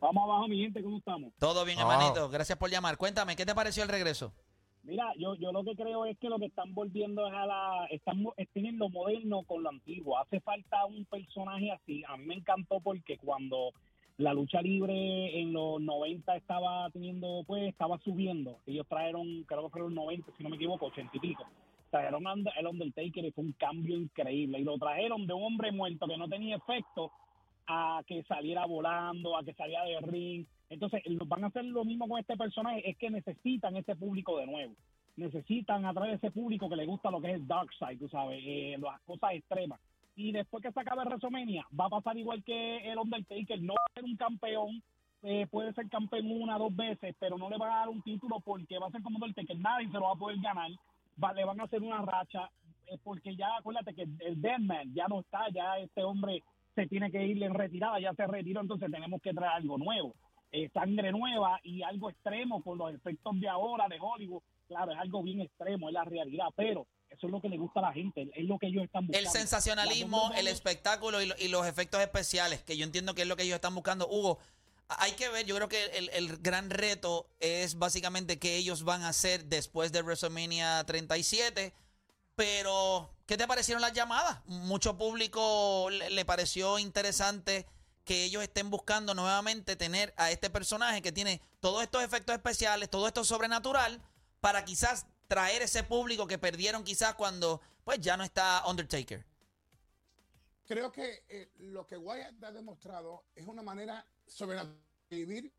Vamos 0.00 0.24
abajo, 0.24 0.48
mi 0.48 0.58
gente, 0.60 0.82
¿cómo 0.82 0.98
estamos? 0.98 1.32
Todo 1.38 1.64
bien, 1.64 1.78
hermanito. 1.78 2.28
Gracias 2.28 2.58
por 2.58 2.70
llamar. 2.70 2.96
Cuéntame, 2.96 3.36
¿qué 3.36 3.46
te 3.46 3.54
pareció 3.54 3.84
el 3.84 3.88
regreso? 3.88 4.32
Mira, 4.82 5.04
yo, 5.16 5.36
yo 5.36 5.52
lo 5.52 5.62
que 5.62 5.76
creo 5.76 6.04
es 6.06 6.18
que 6.18 6.28
lo 6.28 6.40
que 6.40 6.46
están 6.46 6.74
volviendo 6.74 7.24
es 7.28 7.32
a 7.32 7.46
la... 7.46 7.86
Están, 7.88 8.20
mo- 8.20 8.34
es 8.36 8.48
tienen 8.52 8.78
lo 8.80 8.88
moderno 8.88 9.44
con 9.44 9.62
lo 9.62 9.68
antiguo. 9.68 10.18
Hace 10.18 10.40
falta 10.40 10.84
un 10.86 11.04
personaje 11.04 11.70
así. 11.70 12.02
A 12.08 12.16
mí 12.16 12.24
me 12.26 12.34
encantó 12.34 12.80
porque 12.80 13.16
cuando 13.18 13.70
la 14.22 14.34
lucha 14.34 14.62
libre 14.62 15.40
en 15.40 15.52
los 15.52 15.80
90 15.80 16.36
estaba 16.36 16.88
teniendo, 16.90 17.44
pues, 17.46 17.68
estaba 17.68 17.98
subiendo. 17.98 18.58
Ellos 18.66 18.86
trajeron, 18.88 19.44
creo 19.44 19.64
que 19.64 19.70
fueron 19.70 19.94
los 19.94 20.04
90, 20.04 20.32
si 20.36 20.42
no 20.42 20.48
me 20.48 20.56
equivoco, 20.56 20.86
80 20.86 21.10
y 21.16 21.20
pico. 21.20 21.44
Trajeron 21.90 22.26
a 22.26 22.32
el 22.32 22.66
Undertaker 22.66 23.24
y 23.24 23.32
fue 23.32 23.44
un 23.44 23.52
cambio 23.52 23.96
increíble. 23.96 24.60
Y 24.60 24.64
lo 24.64 24.78
trajeron 24.78 25.26
de 25.26 25.34
un 25.34 25.44
hombre 25.44 25.72
muerto 25.72 26.06
que 26.06 26.16
no 26.16 26.28
tenía 26.28 26.56
efecto 26.56 27.10
a 27.66 28.02
que 28.06 28.22
saliera 28.24 28.64
volando, 28.66 29.36
a 29.36 29.44
que 29.44 29.54
saliera 29.54 29.84
de 29.84 30.00
ring. 30.00 30.46
Entonces, 30.70 31.02
van 31.26 31.44
a 31.44 31.48
hacer 31.48 31.64
lo 31.64 31.84
mismo 31.84 32.08
con 32.08 32.18
este 32.18 32.36
personaje, 32.36 32.88
es 32.88 32.96
que 32.96 33.10
necesitan 33.10 33.76
ese 33.76 33.94
público 33.94 34.38
de 34.38 34.46
nuevo. 34.46 34.74
Necesitan 35.16 35.84
atraer 35.84 36.14
ese 36.14 36.30
público 36.30 36.68
que 36.68 36.76
le 36.76 36.86
gusta 36.86 37.10
lo 37.10 37.20
que 37.20 37.32
es 37.32 37.46
dark 37.46 37.68
side, 37.78 37.98
tú 37.98 38.08
sabes, 38.08 38.40
eh, 38.42 38.76
las 38.80 39.00
cosas 39.02 39.34
extremas. 39.34 39.78
Y 40.14 40.32
después 40.32 40.62
que 40.62 40.72
se 40.72 40.80
acabe 40.80 41.04
WrestleMania, 41.04 41.66
va 41.78 41.86
a 41.86 41.90
pasar 41.90 42.16
igual 42.18 42.42
que 42.44 42.90
el 42.90 42.98
Undertaker, 42.98 43.60
no 43.62 43.74
va 43.74 43.80
a 43.90 43.94
ser 43.94 44.04
un 44.04 44.16
campeón, 44.16 44.82
eh, 45.22 45.46
puede 45.50 45.72
ser 45.72 45.88
campeón 45.88 46.30
una 46.30 46.58
dos 46.58 46.74
veces, 46.74 47.14
pero 47.18 47.38
no 47.38 47.48
le 47.48 47.56
van 47.56 47.72
a 47.72 47.76
dar 47.76 47.88
un 47.88 48.02
título 48.02 48.40
porque 48.40 48.78
va 48.78 48.88
a 48.88 48.90
ser 48.90 49.02
como 49.02 49.16
Undertaker, 49.16 49.58
nadie 49.58 49.86
se 49.88 49.94
lo 49.94 50.02
va 50.02 50.12
a 50.12 50.16
poder 50.16 50.38
ganar, 50.40 50.70
va- 51.22 51.32
le 51.32 51.44
van 51.44 51.60
a 51.60 51.64
hacer 51.64 51.80
una 51.82 52.02
racha, 52.02 52.50
eh, 52.88 52.98
porque 53.02 53.34
ya 53.36 53.56
acuérdate 53.56 53.94
que 53.94 54.02
el 54.02 54.40
Deadman 54.42 54.92
ya 54.94 55.06
no 55.08 55.20
está, 55.20 55.48
ya 55.50 55.78
este 55.78 56.02
hombre 56.04 56.42
se 56.74 56.86
tiene 56.88 57.10
que 57.10 57.24
ir 57.26 57.42
en 57.42 57.54
retirada, 57.54 58.00
ya 58.00 58.12
se 58.14 58.26
retiró, 58.26 58.60
entonces 58.60 58.90
tenemos 58.90 59.20
que 59.22 59.32
traer 59.32 59.52
algo 59.52 59.78
nuevo, 59.78 60.14
eh, 60.50 60.68
sangre 60.74 61.10
nueva 61.12 61.58
y 61.62 61.82
algo 61.82 62.10
extremo 62.10 62.62
con 62.62 62.76
los 62.76 62.92
efectos 62.92 63.40
de 63.40 63.48
ahora 63.48 63.88
de 63.88 63.98
Hollywood. 64.00 64.42
Claro, 64.68 64.92
es 64.92 64.98
algo 64.98 65.22
bien 65.22 65.40
extremo, 65.40 65.88
es 65.88 65.94
la 65.94 66.04
realidad, 66.04 66.48
pero 66.56 66.86
eso 67.16 67.26
es 67.26 67.32
lo 67.32 67.40
que 67.40 67.48
le 67.48 67.58
gusta 67.58 67.80
a 67.80 67.82
la 67.84 67.92
gente, 67.92 68.30
es 68.34 68.44
lo 68.46 68.58
que 68.58 68.66
ellos 68.68 68.84
están 68.84 69.06
buscando. 69.06 69.26
El 69.28 69.32
sensacionalismo, 69.32 70.32
el 70.36 70.48
espectáculo 70.48 71.20
y, 71.22 71.26
lo- 71.26 71.34
y 71.38 71.48
los 71.48 71.66
efectos 71.66 72.00
especiales, 72.00 72.62
que 72.62 72.76
yo 72.76 72.84
entiendo 72.84 73.14
que 73.14 73.22
es 73.22 73.28
lo 73.28 73.36
que 73.36 73.42
ellos 73.44 73.56
están 73.56 73.74
buscando. 73.74 74.08
Hugo, 74.08 74.38
Hay 74.98 75.12
que 75.12 75.28
ver, 75.30 75.46
yo 75.46 75.54
creo 75.56 75.68
que 75.68 75.84
el, 75.96 76.10
el 76.10 76.36
gran 76.38 76.68
reto 76.70 77.26
es 77.40 77.78
básicamente 77.78 78.38
qué 78.38 78.56
ellos 78.56 78.82
van 78.84 79.02
a 79.02 79.08
hacer 79.08 79.44
después 79.46 79.90
de 79.92 80.02
WrestleMania 80.02 80.84
37. 80.84 81.72
Pero, 82.34 83.10
¿qué 83.26 83.36
te 83.36 83.46
parecieron 83.46 83.80
las 83.82 83.92
llamadas? 83.92 84.40
Mucho 84.46 84.96
público 84.96 85.88
le, 85.90 86.10
le 86.10 86.24
pareció 86.24 86.78
interesante 86.78 87.66
que 88.04 88.24
ellos 88.24 88.42
estén 88.42 88.70
buscando 88.70 89.14
nuevamente 89.14 89.76
tener 89.76 90.12
a 90.16 90.30
este 90.30 90.50
personaje 90.50 91.02
que 91.02 91.12
tiene 91.12 91.40
todos 91.60 91.82
estos 91.82 92.02
efectos 92.02 92.34
especiales, 92.34 92.90
todo 92.90 93.06
esto 93.06 93.24
sobrenatural, 93.24 94.00
para 94.40 94.64
quizás 94.64 95.06
traer 95.32 95.62
ese 95.62 95.82
público 95.82 96.26
que 96.26 96.36
perdieron 96.36 96.84
quizás 96.84 97.14
cuando 97.14 97.62
pues 97.84 97.98
ya 98.02 98.18
no 98.18 98.22
está 98.22 98.64
Undertaker. 98.68 99.24
Creo 100.66 100.92
que 100.92 101.24
eh, 101.26 101.52
lo 101.56 101.86
que 101.86 101.96
Wyatt 101.96 102.44
ha 102.44 102.52
demostrado 102.52 103.24
es 103.34 103.46
una 103.46 103.62
manera 103.62 104.06
sobrenatural 104.26 104.78
de 105.08 105.16
vivir 105.16 105.50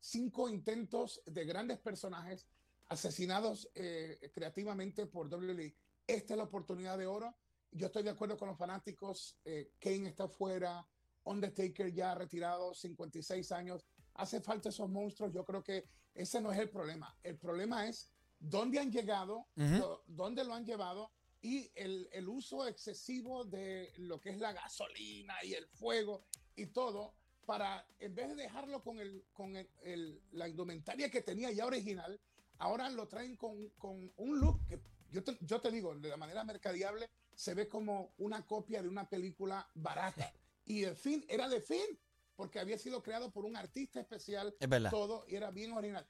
cinco 0.00 0.48
intentos 0.48 1.22
de 1.26 1.44
grandes 1.44 1.78
personajes 1.78 2.44
asesinados 2.88 3.70
eh, 3.76 4.32
creativamente 4.34 5.06
por 5.06 5.32
WWE. 5.32 5.76
Esta 6.08 6.34
es 6.34 6.36
la 6.36 6.44
oportunidad 6.44 6.98
de 6.98 7.06
oro. 7.06 7.32
Yo 7.70 7.86
estoy 7.86 8.02
de 8.02 8.10
acuerdo 8.10 8.36
con 8.36 8.48
los 8.48 8.58
fanáticos. 8.58 9.38
Eh, 9.44 9.70
Kane 9.78 10.08
está 10.08 10.26
fuera, 10.26 10.84
Undertaker 11.22 11.92
ya 11.92 12.16
retirado, 12.16 12.74
56 12.74 13.52
años. 13.52 13.86
Hace 14.14 14.40
falta 14.40 14.70
esos 14.70 14.90
monstruos. 14.90 15.32
Yo 15.32 15.44
creo 15.44 15.62
que 15.62 15.84
ese 16.14 16.40
no 16.40 16.50
es 16.50 16.58
el 16.58 16.68
problema. 16.68 17.16
El 17.22 17.38
problema 17.38 17.86
es 17.86 18.10
dónde 18.40 18.78
han 18.80 18.90
llegado, 18.90 19.46
Ujú. 19.56 19.76
lo- 19.78 20.02
dónde 20.06 20.42
lo 20.44 20.54
han 20.54 20.64
llevado 20.64 21.10
y 21.42 21.70
el, 21.74 22.08
el 22.12 22.28
uso 22.28 22.66
excesivo 22.66 23.44
de 23.44 23.92
lo 23.98 24.20
que 24.20 24.30
es 24.30 24.38
la 24.38 24.52
gasolina 24.52 25.34
y 25.44 25.54
el 25.54 25.66
fuego 25.68 26.24
y 26.56 26.66
todo 26.66 27.14
para, 27.46 27.86
en 27.98 28.14
vez 28.14 28.28
de 28.28 28.34
dejarlo 28.36 28.82
con, 28.82 28.98
el, 28.98 29.24
con 29.32 29.56
el- 29.56 29.70
el- 29.82 30.20
la 30.32 30.48
indumentaria 30.48 31.10
que 31.10 31.22
tenía 31.22 31.50
ya 31.52 31.66
original, 31.66 32.20
ahora 32.58 32.88
lo 32.90 33.08
traen 33.08 33.36
con, 33.36 33.68
con 33.78 34.12
un 34.16 34.38
look 34.40 34.66
que 34.66 34.80
yo 35.10 35.24
te, 35.24 35.36
yo 35.40 35.60
te 35.60 35.70
digo, 35.70 35.94
de 35.94 36.08
la 36.08 36.16
manera 36.16 36.44
mercadiable, 36.44 37.10
se 37.34 37.54
ve 37.54 37.68
como 37.68 38.12
una 38.18 38.46
copia 38.46 38.80
de 38.82 38.88
una 38.88 39.08
película 39.08 39.68
barata. 39.74 40.32
Y 40.66 40.84
el 40.84 40.94
fin 40.94 41.24
era 41.28 41.48
de 41.48 41.60
fin, 41.60 41.98
porque 42.36 42.60
había 42.60 42.78
sido 42.78 43.02
creado 43.02 43.32
por 43.32 43.44
un 43.44 43.56
artista 43.56 43.98
especial, 43.98 44.54
Es 44.60 44.68
todo, 44.90 45.24
y 45.26 45.34
era 45.34 45.50
bien 45.50 45.72
original. 45.72 46.06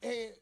Eh, 0.00 0.40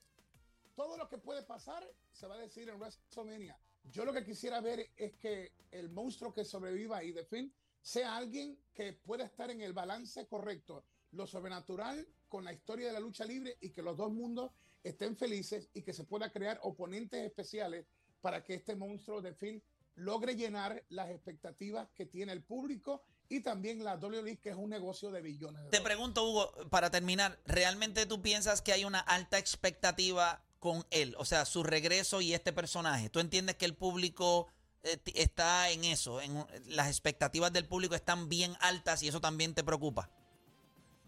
todo 0.76 0.96
lo 0.96 1.08
que 1.08 1.18
puede 1.18 1.42
pasar 1.42 1.84
se 2.12 2.26
va 2.28 2.36
a 2.36 2.38
decir 2.38 2.68
en 2.68 2.78
WrestleMania. 2.78 3.58
Yo 3.84 4.04
lo 4.04 4.12
que 4.12 4.24
quisiera 4.24 4.60
ver 4.60 4.90
es 4.96 5.14
que 5.14 5.52
el 5.70 5.90
monstruo 5.90 6.32
que 6.32 6.44
sobreviva 6.44 7.02
y 7.02 7.12
de 7.12 7.24
fin 7.24 7.52
sea 7.80 8.16
alguien 8.16 8.58
que 8.74 8.92
pueda 8.92 9.24
estar 9.24 9.50
en 9.50 9.62
el 9.62 9.72
balance 9.72 10.26
correcto, 10.26 10.84
lo 11.12 11.26
sobrenatural 11.26 12.06
con 12.28 12.44
la 12.44 12.52
historia 12.52 12.88
de 12.88 12.92
la 12.92 13.00
lucha 13.00 13.24
libre 13.24 13.56
y 13.60 13.70
que 13.70 13.82
los 13.82 13.96
dos 13.96 14.12
mundos 14.12 14.52
estén 14.82 15.16
felices 15.16 15.70
y 15.72 15.82
que 15.82 15.92
se 15.92 16.04
pueda 16.04 16.30
crear 16.30 16.58
oponentes 16.62 17.24
especiales 17.24 17.86
para 18.20 18.44
que 18.44 18.54
este 18.54 18.76
monstruo 18.76 19.22
de 19.22 19.34
fin 19.34 19.62
logre 19.94 20.36
llenar 20.36 20.84
las 20.90 21.10
expectativas 21.10 21.88
que 21.94 22.06
tiene 22.06 22.32
el 22.32 22.42
público 22.42 23.02
y 23.28 23.40
también 23.40 23.82
la 23.82 23.96
WWE, 23.96 24.38
que 24.38 24.50
es 24.50 24.56
un 24.56 24.70
negocio 24.70 25.10
de 25.10 25.22
billones 25.22 25.64
de 25.64 25.70
Te 25.70 25.80
pregunto, 25.80 26.28
Hugo, 26.28 26.52
para 26.70 26.90
terminar, 26.90 27.38
¿realmente 27.46 28.06
tú 28.06 28.20
piensas 28.20 28.62
que 28.62 28.72
hay 28.72 28.84
una 28.84 29.00
alta 29.00 29.38
expectativa 29.38 30.45
con 30.58 30.84
él? 30.90 31.14
O 31.18 31.24
sea, 31.24 31.44
su 31.44 31.62
regreso 31.62 32.20
y 32.20 32.34
este 32.34 32.52
personaje. 32.52 33.10
¿Tú 33.10 33.20
entiendes 33.20 33.56
que 33.56 33.64
el 33.64 33.74
público 33.74 34.48
eh, 34.82 34.98
está 35.14 35.70
en 35.70 35.84
eso? 35.84 36.20
En, 36.20 36.44
las 36.66 36.88
expectativas 36.88 37.52
del 37.52 37.66
público 37.66 37.94
están 37.94 38.28
bien 38.28 38.54
altas 38.60 39.02
y 39.02 39.08
eso 39.08 39.20
también 39.20 39.54
te 39.54 39.64
preocupa. 39.64 40.10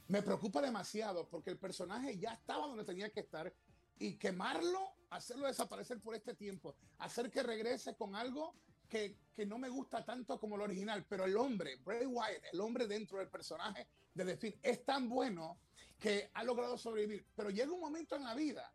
Me 0.09 0.23
preocupa 0.23 0.63
demasiado 0.63 1.29
porque 1.29 1.51
el 1.51 1.59
personaje 1.59 2.19
ya 2.19 2.33
estaba 2.33 2.67
donde 2.67 2.85
tenía 2.85 3.11
que 3.11 3.21
estar 3.21 3.53
y 3.99 4.15
quemarlo, 4.15 4.93
hacerlo 5.11 5.47
desaparecer 5.47 6.01
por 6.01 6.15
este 6.15 6.35
tiempo, 6.35 6.77
hacer 6.99 7.31
que 7.31 7.43
regrese 7.43 7.95
con 7.95 8.15
algo 8.15 8.55
que, 8.89 9.19
que 9.35 9.45
no 9.45 9.59
me 9.59 9.69
gusta 9.69 10.05
tanto 10.05 10.41
como 10.41 10.57
el 10.57 10.63
original, 10.63 11.05
pero 11.07 11.27
el 11.27 11.37
hombre, 11.37 11.77
Bray 11.85 12.07
Wyatt, 12.07 12.45
el 12.53 12.61
hombre 12.61 12.87
dentro 12.87 13.19
del 13.19 13.29
personaje 13.29 13.87
de 14.15 14.37
The 14.37 14.59
es 14.63 14.85
tan 14.85 15.09
bueno 15.09 15.59
que 15.99 16.31
ha 16.35 16.45
logrado 16.45 16.79
sobrevivir, 16.79 17.27
pero 17.35 17.51
llega 17.51 17.73
un 17.73 17.81
momento 17.81 18.17
en 18.17 18.25
la 18.25 18.35
vida 18.35 18.73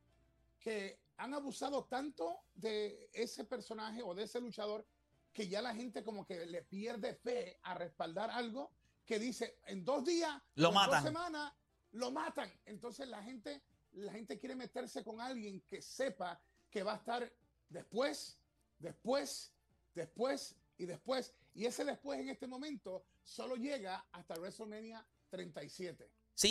que 0.64 0.98
han 1.18 1.34
abusado 1.34 1.84
tanto 1.86 2.40
de 2.56 3.10
ese 3.14 3.44
personaje 3.44 4.02
o 4.02 4.16
de 4.16 4.24
ese 4.24 4.40
luchador 4.40 4.86
que 5.34 5.48
ya 5.48 5.62
la 5.62 5.76
gente 5.76 6.04
como 6.04 6.26
que 6.26 6.46
le 6.46 6.64
pierde 6.64 7.14
fe 7.16 7.60
a 7.64 7.74
respaldar 7.74 8.32
algo 8.32 8.72
que 9.06 9.20
dice 9.20 9.60
en 9.68 9.84
dos 9.84 10.06
días, 10.06 10.42
Lo 10.56 10.70
en 10.70 10.76
matan. 10.76 11.04
dos 11.04 11.04
semanas, 11.12 11.54
lo 11.92 12.12
matan. 12.12 12.52
Entonces 12.66 13.08
la 13.10 13.22
gente, 13.22 13.62
la 13.94 14.14
gente 14.14 14.40
quiere 14.40 14.56
meterse 14.56 15.04
con 15.04 15.20
alguien 15.20 15.62
que 15.68 15.82
sepa 15.82 16.40
que 16.72 16.82
va 16.84 16.94
a 16.94 16.98
estar 16.98 17.32
después, 17.70 18.40
después, 18.80 19.52
después 19.94 20.56
y 20.78 20.86
después. 20.86 21.34
Y 21.54 21.66
ese 21.66 21.84
después 21.84 22.20
en 22.20 22.30
este 22.30 22.48
momento 22.48 23.04
solo 23.22 23.56
llega 23.56 24.06
hasta 24.14 24.36
WrestleMania 24.36 25.06
37. 25.30 26.10
Sí, 26.36 26.48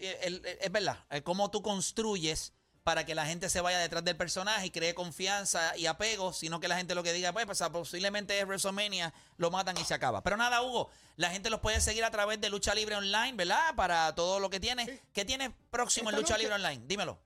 y, 0.00 0.04
eh, 0.04 0.18
el- 0.22 0.44
el- 0.46 0.58
es 0.60 0.72
verdad. 0.72 1.04
Eh, 1.10 1.22
Cómo 1.22 1.50
tú 1.50 1.62
construyes 1.62 2.52
para 2.82 3.04
que 3.04 3.14
la 3.14 3.26
gente 3.26 3.48
se 3.50 3.60
vaya 3.60 3.78
detrás 3.78 4.04
del 4.04 4.16
personaje 4.16 4.66
y 4.66 4.70
cree 4.70 4.94
confianza 4.94 5.76
y 5.76 5.86
apego, 5.86 6.32
sino 6.32 6.60
que 6.60 6.68
la 6.68 6.76
gente 6.76 6.94
lo 6.94 7.02
que 7.02 7.12
diga, 7.12 7.32
pues, 7.32 7.44
pues, 7.46 7.62
posiblemente 7.72 8.38
es 8.38 8.46
WrestleMania, 8.46 9.12
lo 9.36 9.50
matan 9.50 9.76
y 9.78 9.84
se 9.84 9.94
acaba. 9.94 10.22
Pero 10.22 10.36
nada, 10.36 10.62
Hugo, 10.62 10.90
la 11.16 11.30
gente 11.30 11.50
los 11.50 11.60
puede 11.60 11.80
seguir 11.80 12.04
a 12.04 12.10
través 12.10 12.40
de 12.40 12.48
Lucha 12.48 12.74
Libre 12.74 12.96
Online, 12.96 13.34
¿verdad? 13.34 13.74
Para 13.76 14.14
todo 14.14 14.40
lo 14.40 14.48
que 14.50 14.60
tiene. 14.60 14.86
Sí. 14.86 15.00
¿Qué 15.12 15.24
tienes 15.24 15.50
próximo 15.70 16.10
en 16.10 16.16
Lucha 16.16 16.34
noche- 16.34 16.42
Libre 16.42 16.54
Online? 16.54 16.82
Dímelo. 16.86 17.20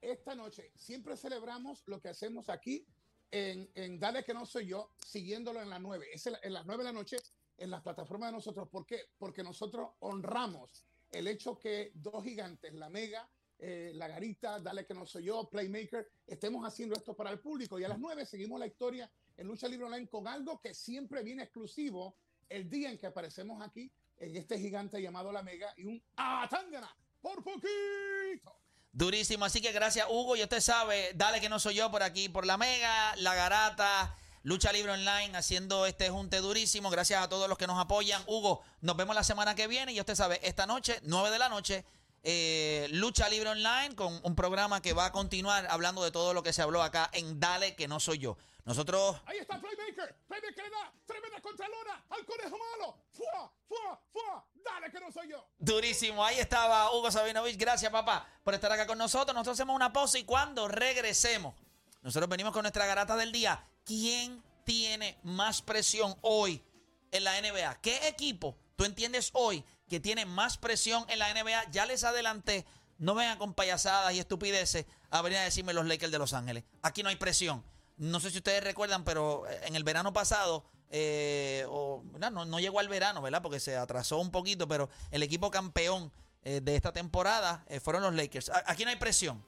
esta 0.00 0.34
noche 0.34 0.70
siempre 0.76 1.16
celebramos 1.16 1.82
lo 1.86 2.00
que 2.00 2.08
hacemos 2.08 2.48
aquí 2.48 2.86
en, 3.30 3.68
en 3.74 3.98
Dale 3.98 4.24
que 4.24 4.32
no 4.34 4.46
soy 4.46 4.66
yo, 4.68 4.92
siguiéndolo 5.04 5.60
en 5.62 5.70
las 5.70 5.80
9. 5.80 6.06
Es 6.12 6.26
en, 6.26 6.36
en 6.42 6.52
las 6.52 6.64
9 6.66 6.82
de 6.84 6.84
la 6.84 6.92
noche 6.92 7.16
en 7.56 7.70
las 7.70 7.82
plataformas 7.82 8.28
de 8.28 8.36
nosotros. 8.36 8.68
¿Por 8.68 8.86
qué? 8.86 9.00
Porque 9.18 9.42
nosotros 9.42 9.90
honramos 10.00 10.84
el 11.10 11.26
hecho 11.26 11.58
que 11.58 11.90
dos 11.94 12.22
gigantes, 12.22 12.72
la 12.74 12.88
Mega, 12.88 13.28
eh, 13.58 13.92
la 13.94 14.08
Garita, 14.08 14.60
Dale 14.60 14.86
que 14.86 14.94
no 14.94 15.06
soy 15.06 15.24
yo, 15.24 15.48
Playmaker, 15.48 16.08
estemos 16.26 16.64
haciendo 16.64 16.94
esto 16.94 17.14
para 17.14 17.30
el 17.30 17.40
público. 17.40 17.78
Y 17.78 17.84
a 17.84 17.88
las 17.88 17.98
9 17.98 18.24
seguimos 18.24 18.58
la 18.60 18.66
historia 18.66 19.10
en 19.36 19.46
Lucha 19.46 19.68
Libre 19.68 19.86
Online 19.86 20.08
con 20.08 20.28
algo 20.28 20.60
que 20.60 20.74
siempre 20.74 21.22
viene 21.22 21.44
exclusivo 21.44 22.16
el 22.48 22.68
día 22.68 22.90
en 22.90 22.98
que 22.98 23.06
aparecemos 23.06 23.60
aquí 23.62 23.90
en 24.18 24.36
este 24.36 24.58
gigante 24.58 25.00
llamado 25.00 25.32
La 25.32 25.42
Mega 25.42 25.72
y 25.76 25.84
un 25.84 26.02
Atangana 26.16 26.94
por 27.20 27.42
poquito. 27.42 28.56
Durísimo, 28.92 29.44
así 29.44 29.60
que 29.60 29.72
gracias 29.72 30.06
Hugo, 30.08 30.34
y 30.34 30.42
usted 30.42 30.60
sabe, 30.60 31.12
dale 31.14 31.40
que 31.40 31.48
no 31.48 31.58
soy 31.58 31.74
yo 31.74 31.90
por 31.90 32.02
aquí, 32.02 32.28
por 32.28 32.46
la 32.46 32.56
Mega, 32.56 33.14
la 33.16 33.34
Garata, 33.34 34.16
Lucha 34.42 34.72
Libre 34.72 34.92
Online, 34.92 35.36
haciendo 35.36 35.84
este 35.84 36.10
junte 36.10 36.38
durísimo. 36.38 36.90
Gracias 36.90 37.22
a 37.22 37.28
todos 37.28 37.48
los 37.48 37.58
que 37.58 37.66
nos 37.66 37.78
apoyan. 37.78 38.22
Hugo, 38.26 38.62
nos 38.80 38.96
vemos 38.96 39.14
la 39.14 39.24
semana 39.24 39.54
que 39.54 39.66
viene 39.66 39.92
y 39.92 40.00
usted 40.00 40.14
sabe, 40.14 40.40
esta 40.42 40.66
noche, 40.66 40.98
9 41.02 41.30
de 41.30 41.38
la 41.38 41.48
noche, 41.48 41.84
eh, 42.30 42.88
Lucha 42.90 43.26
Libre 43.30 43.48
Online 43.48 43.94
con 43.96 44.20
un 44.22 44.34
programa 44.34 44.82
que 44.82 44.92
va 44.92 45.06
a 45.06 45.12
continuar 45.12 45.66
hablando 45.70 46.04
de 46.04 46.10
todo 46.10 46.34
lo 46.34 46.42
que 46.42 46.52
se 46.52 46.60
habló 46.60 46.82
acá 46.82 47.08
en 47.14 47.40
Dale 47.40 47.74
que 47.74 47.88
no 47.88 48.00
soy 48.00 48.18
yo. 48.18 48.36
Nosotros 48.66 49.16
Ahí 49.24 49.38
está 49.38 49.58
Playmaker. 49.58 50.14
Playmaker 50.28 50.64
le 50.64 50.70
da 50.70 50.92
tremenda 51.06 51.40
contralona 51.40 52.04
al 52.10 52.26
conejo 52.26 52.58
malo. 52.58 52.98
¡Fua! 53.12 53.50
¡Fua! 53.66 54.02
¡Fua! 54.12 54.46
Dale 54.56 54.90
que 54.90 55.00
no 55.00 55.10
soy 55.10 55.30
yo. 55.30 55.42
Durísimo, 55.58 56.22
ahí 56.22 56.38
estaba 56.38 56.92
Hugo 56.92 57.10
Sabinovich. 57.10 57.56
Gracias, 57.56 57.90
papá, 57.90 58.28
por 58.44 58.52
estar 58.52 58.70
acá 58.70 58.86
con 58.86 58.98
nosotros. 58.98 59.34
Nosotros 59.34 59.56
hacemos 59.56 59.74
una 59.74 59.90
pausa 59.90 60.18
y 60.18 60.24
cuando 60.24 60.68
regresemos, 60.68 61.54
nosotros 62.02 62.28
venimos 62.28 62.52
con 62.52 62.60
nuestra 62.60 62.84
garata 62.84 63.16
del 63.16 63.32
día. 63.32 63.64
¿Quién 63.86 64.42
tiene 64.64 65.18
más 65.22 65.62
presión 65.62 66.14
hoy 66.20 66.62
en 67.10 67.24
la 67.24 67.40
NBA? 67.40 67.80
¿Qué 67.80 68.06
equipo 68.06 68.54
tú 68.76 68.84
entiendes 68.84 69.30
hoy 69.32 69.64
que 69.88 70.00
tiene 70.00 70.26
más 70.26 70.58
presión 70.58 71.04
en 71.08 71.18
la 71.18 71.32
NBA? 71.32 71.70
Ya 71.70 71.86
les 71.86 72.04
adelanté. 72.04 72.66
No 72.98 73.14
vengan 73.14 73.38
con 73.38 73.54
payasadas 73.54 74.12
y 74.14 74.18
estupideces 74.18 74.86
a 75.10 75.22
venir 75.22 75.38
a 75.38 75.44
decirme 75.44 75.72
los 75.72 75.86
Lakers 75.86 76.12
de 76.12 76.18
Los 76.18 76.32
Ángeles. 76.32 76.64
Aquí 76.82 77.02
no 77.02 77.08
hay 77.08 77.16
presión. 77.16 77.64
No 77.96 78.20
sé 78.20 78.30
si 78.30 78.38
ustedes 78.38 78.62
recuerdan, 78.62 79.04
pero 79.04 79.44
en 79.64 79.74
el 79.74 79.84
verano 79.84 80.12
pasado, 80.12 80.64
eh, 80.90 81.64
o, 81.68 82.02
no, 82.18 82.44
no 82.44 82.60
llegó 82.60 82.80
al 82.80 82.88
verano, 82.88 83.22
¿verdad? 83.22 83.40
Porque 83.42 83.60
se 83.60 83.76
atrasó 83.76 84.18
un 84.18 84.30
poquito, 84.30 84.68
pero 84.68 84.90
el 85.10 85.22
equipo 85.22 85.50
campeón 85.50 86.12
eh, 86.44 86.60
de 86.62 86.76
esta 86.76 86.92
temporada 86.92 87.64
eh, 87.68 87.80
fueron 87.80 88.02
los 88.02 88.14
Lakers. 88.14 88.50
Aquí 88.66 88.84
no 88.84 88.90
hay 88.90 88.96
presión. 88.96 89.42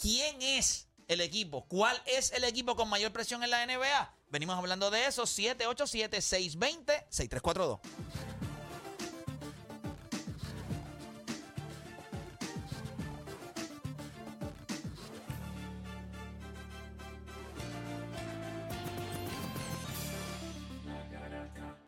¿Quién 0.00 0.40
es 0.42 0.86
el 1.08 1.20
equipo? 1.20 1.66
¿Cuál 1.68 2.00
es 2.06 2.32
el 2.32 2.44
equipo 2.44 2.76
con 2.76 2.88
mayor 2.88 3.12
presión 3.12 3.44
en 3.44 3.50
la 3.50 3.66
NBA? 3.66 4.14
Venimos 4.30 4.56
hablando 4.56 4.90
de 4.90 5.04
eso. 5.06 5.24
787-620-6342. 5.24 7.80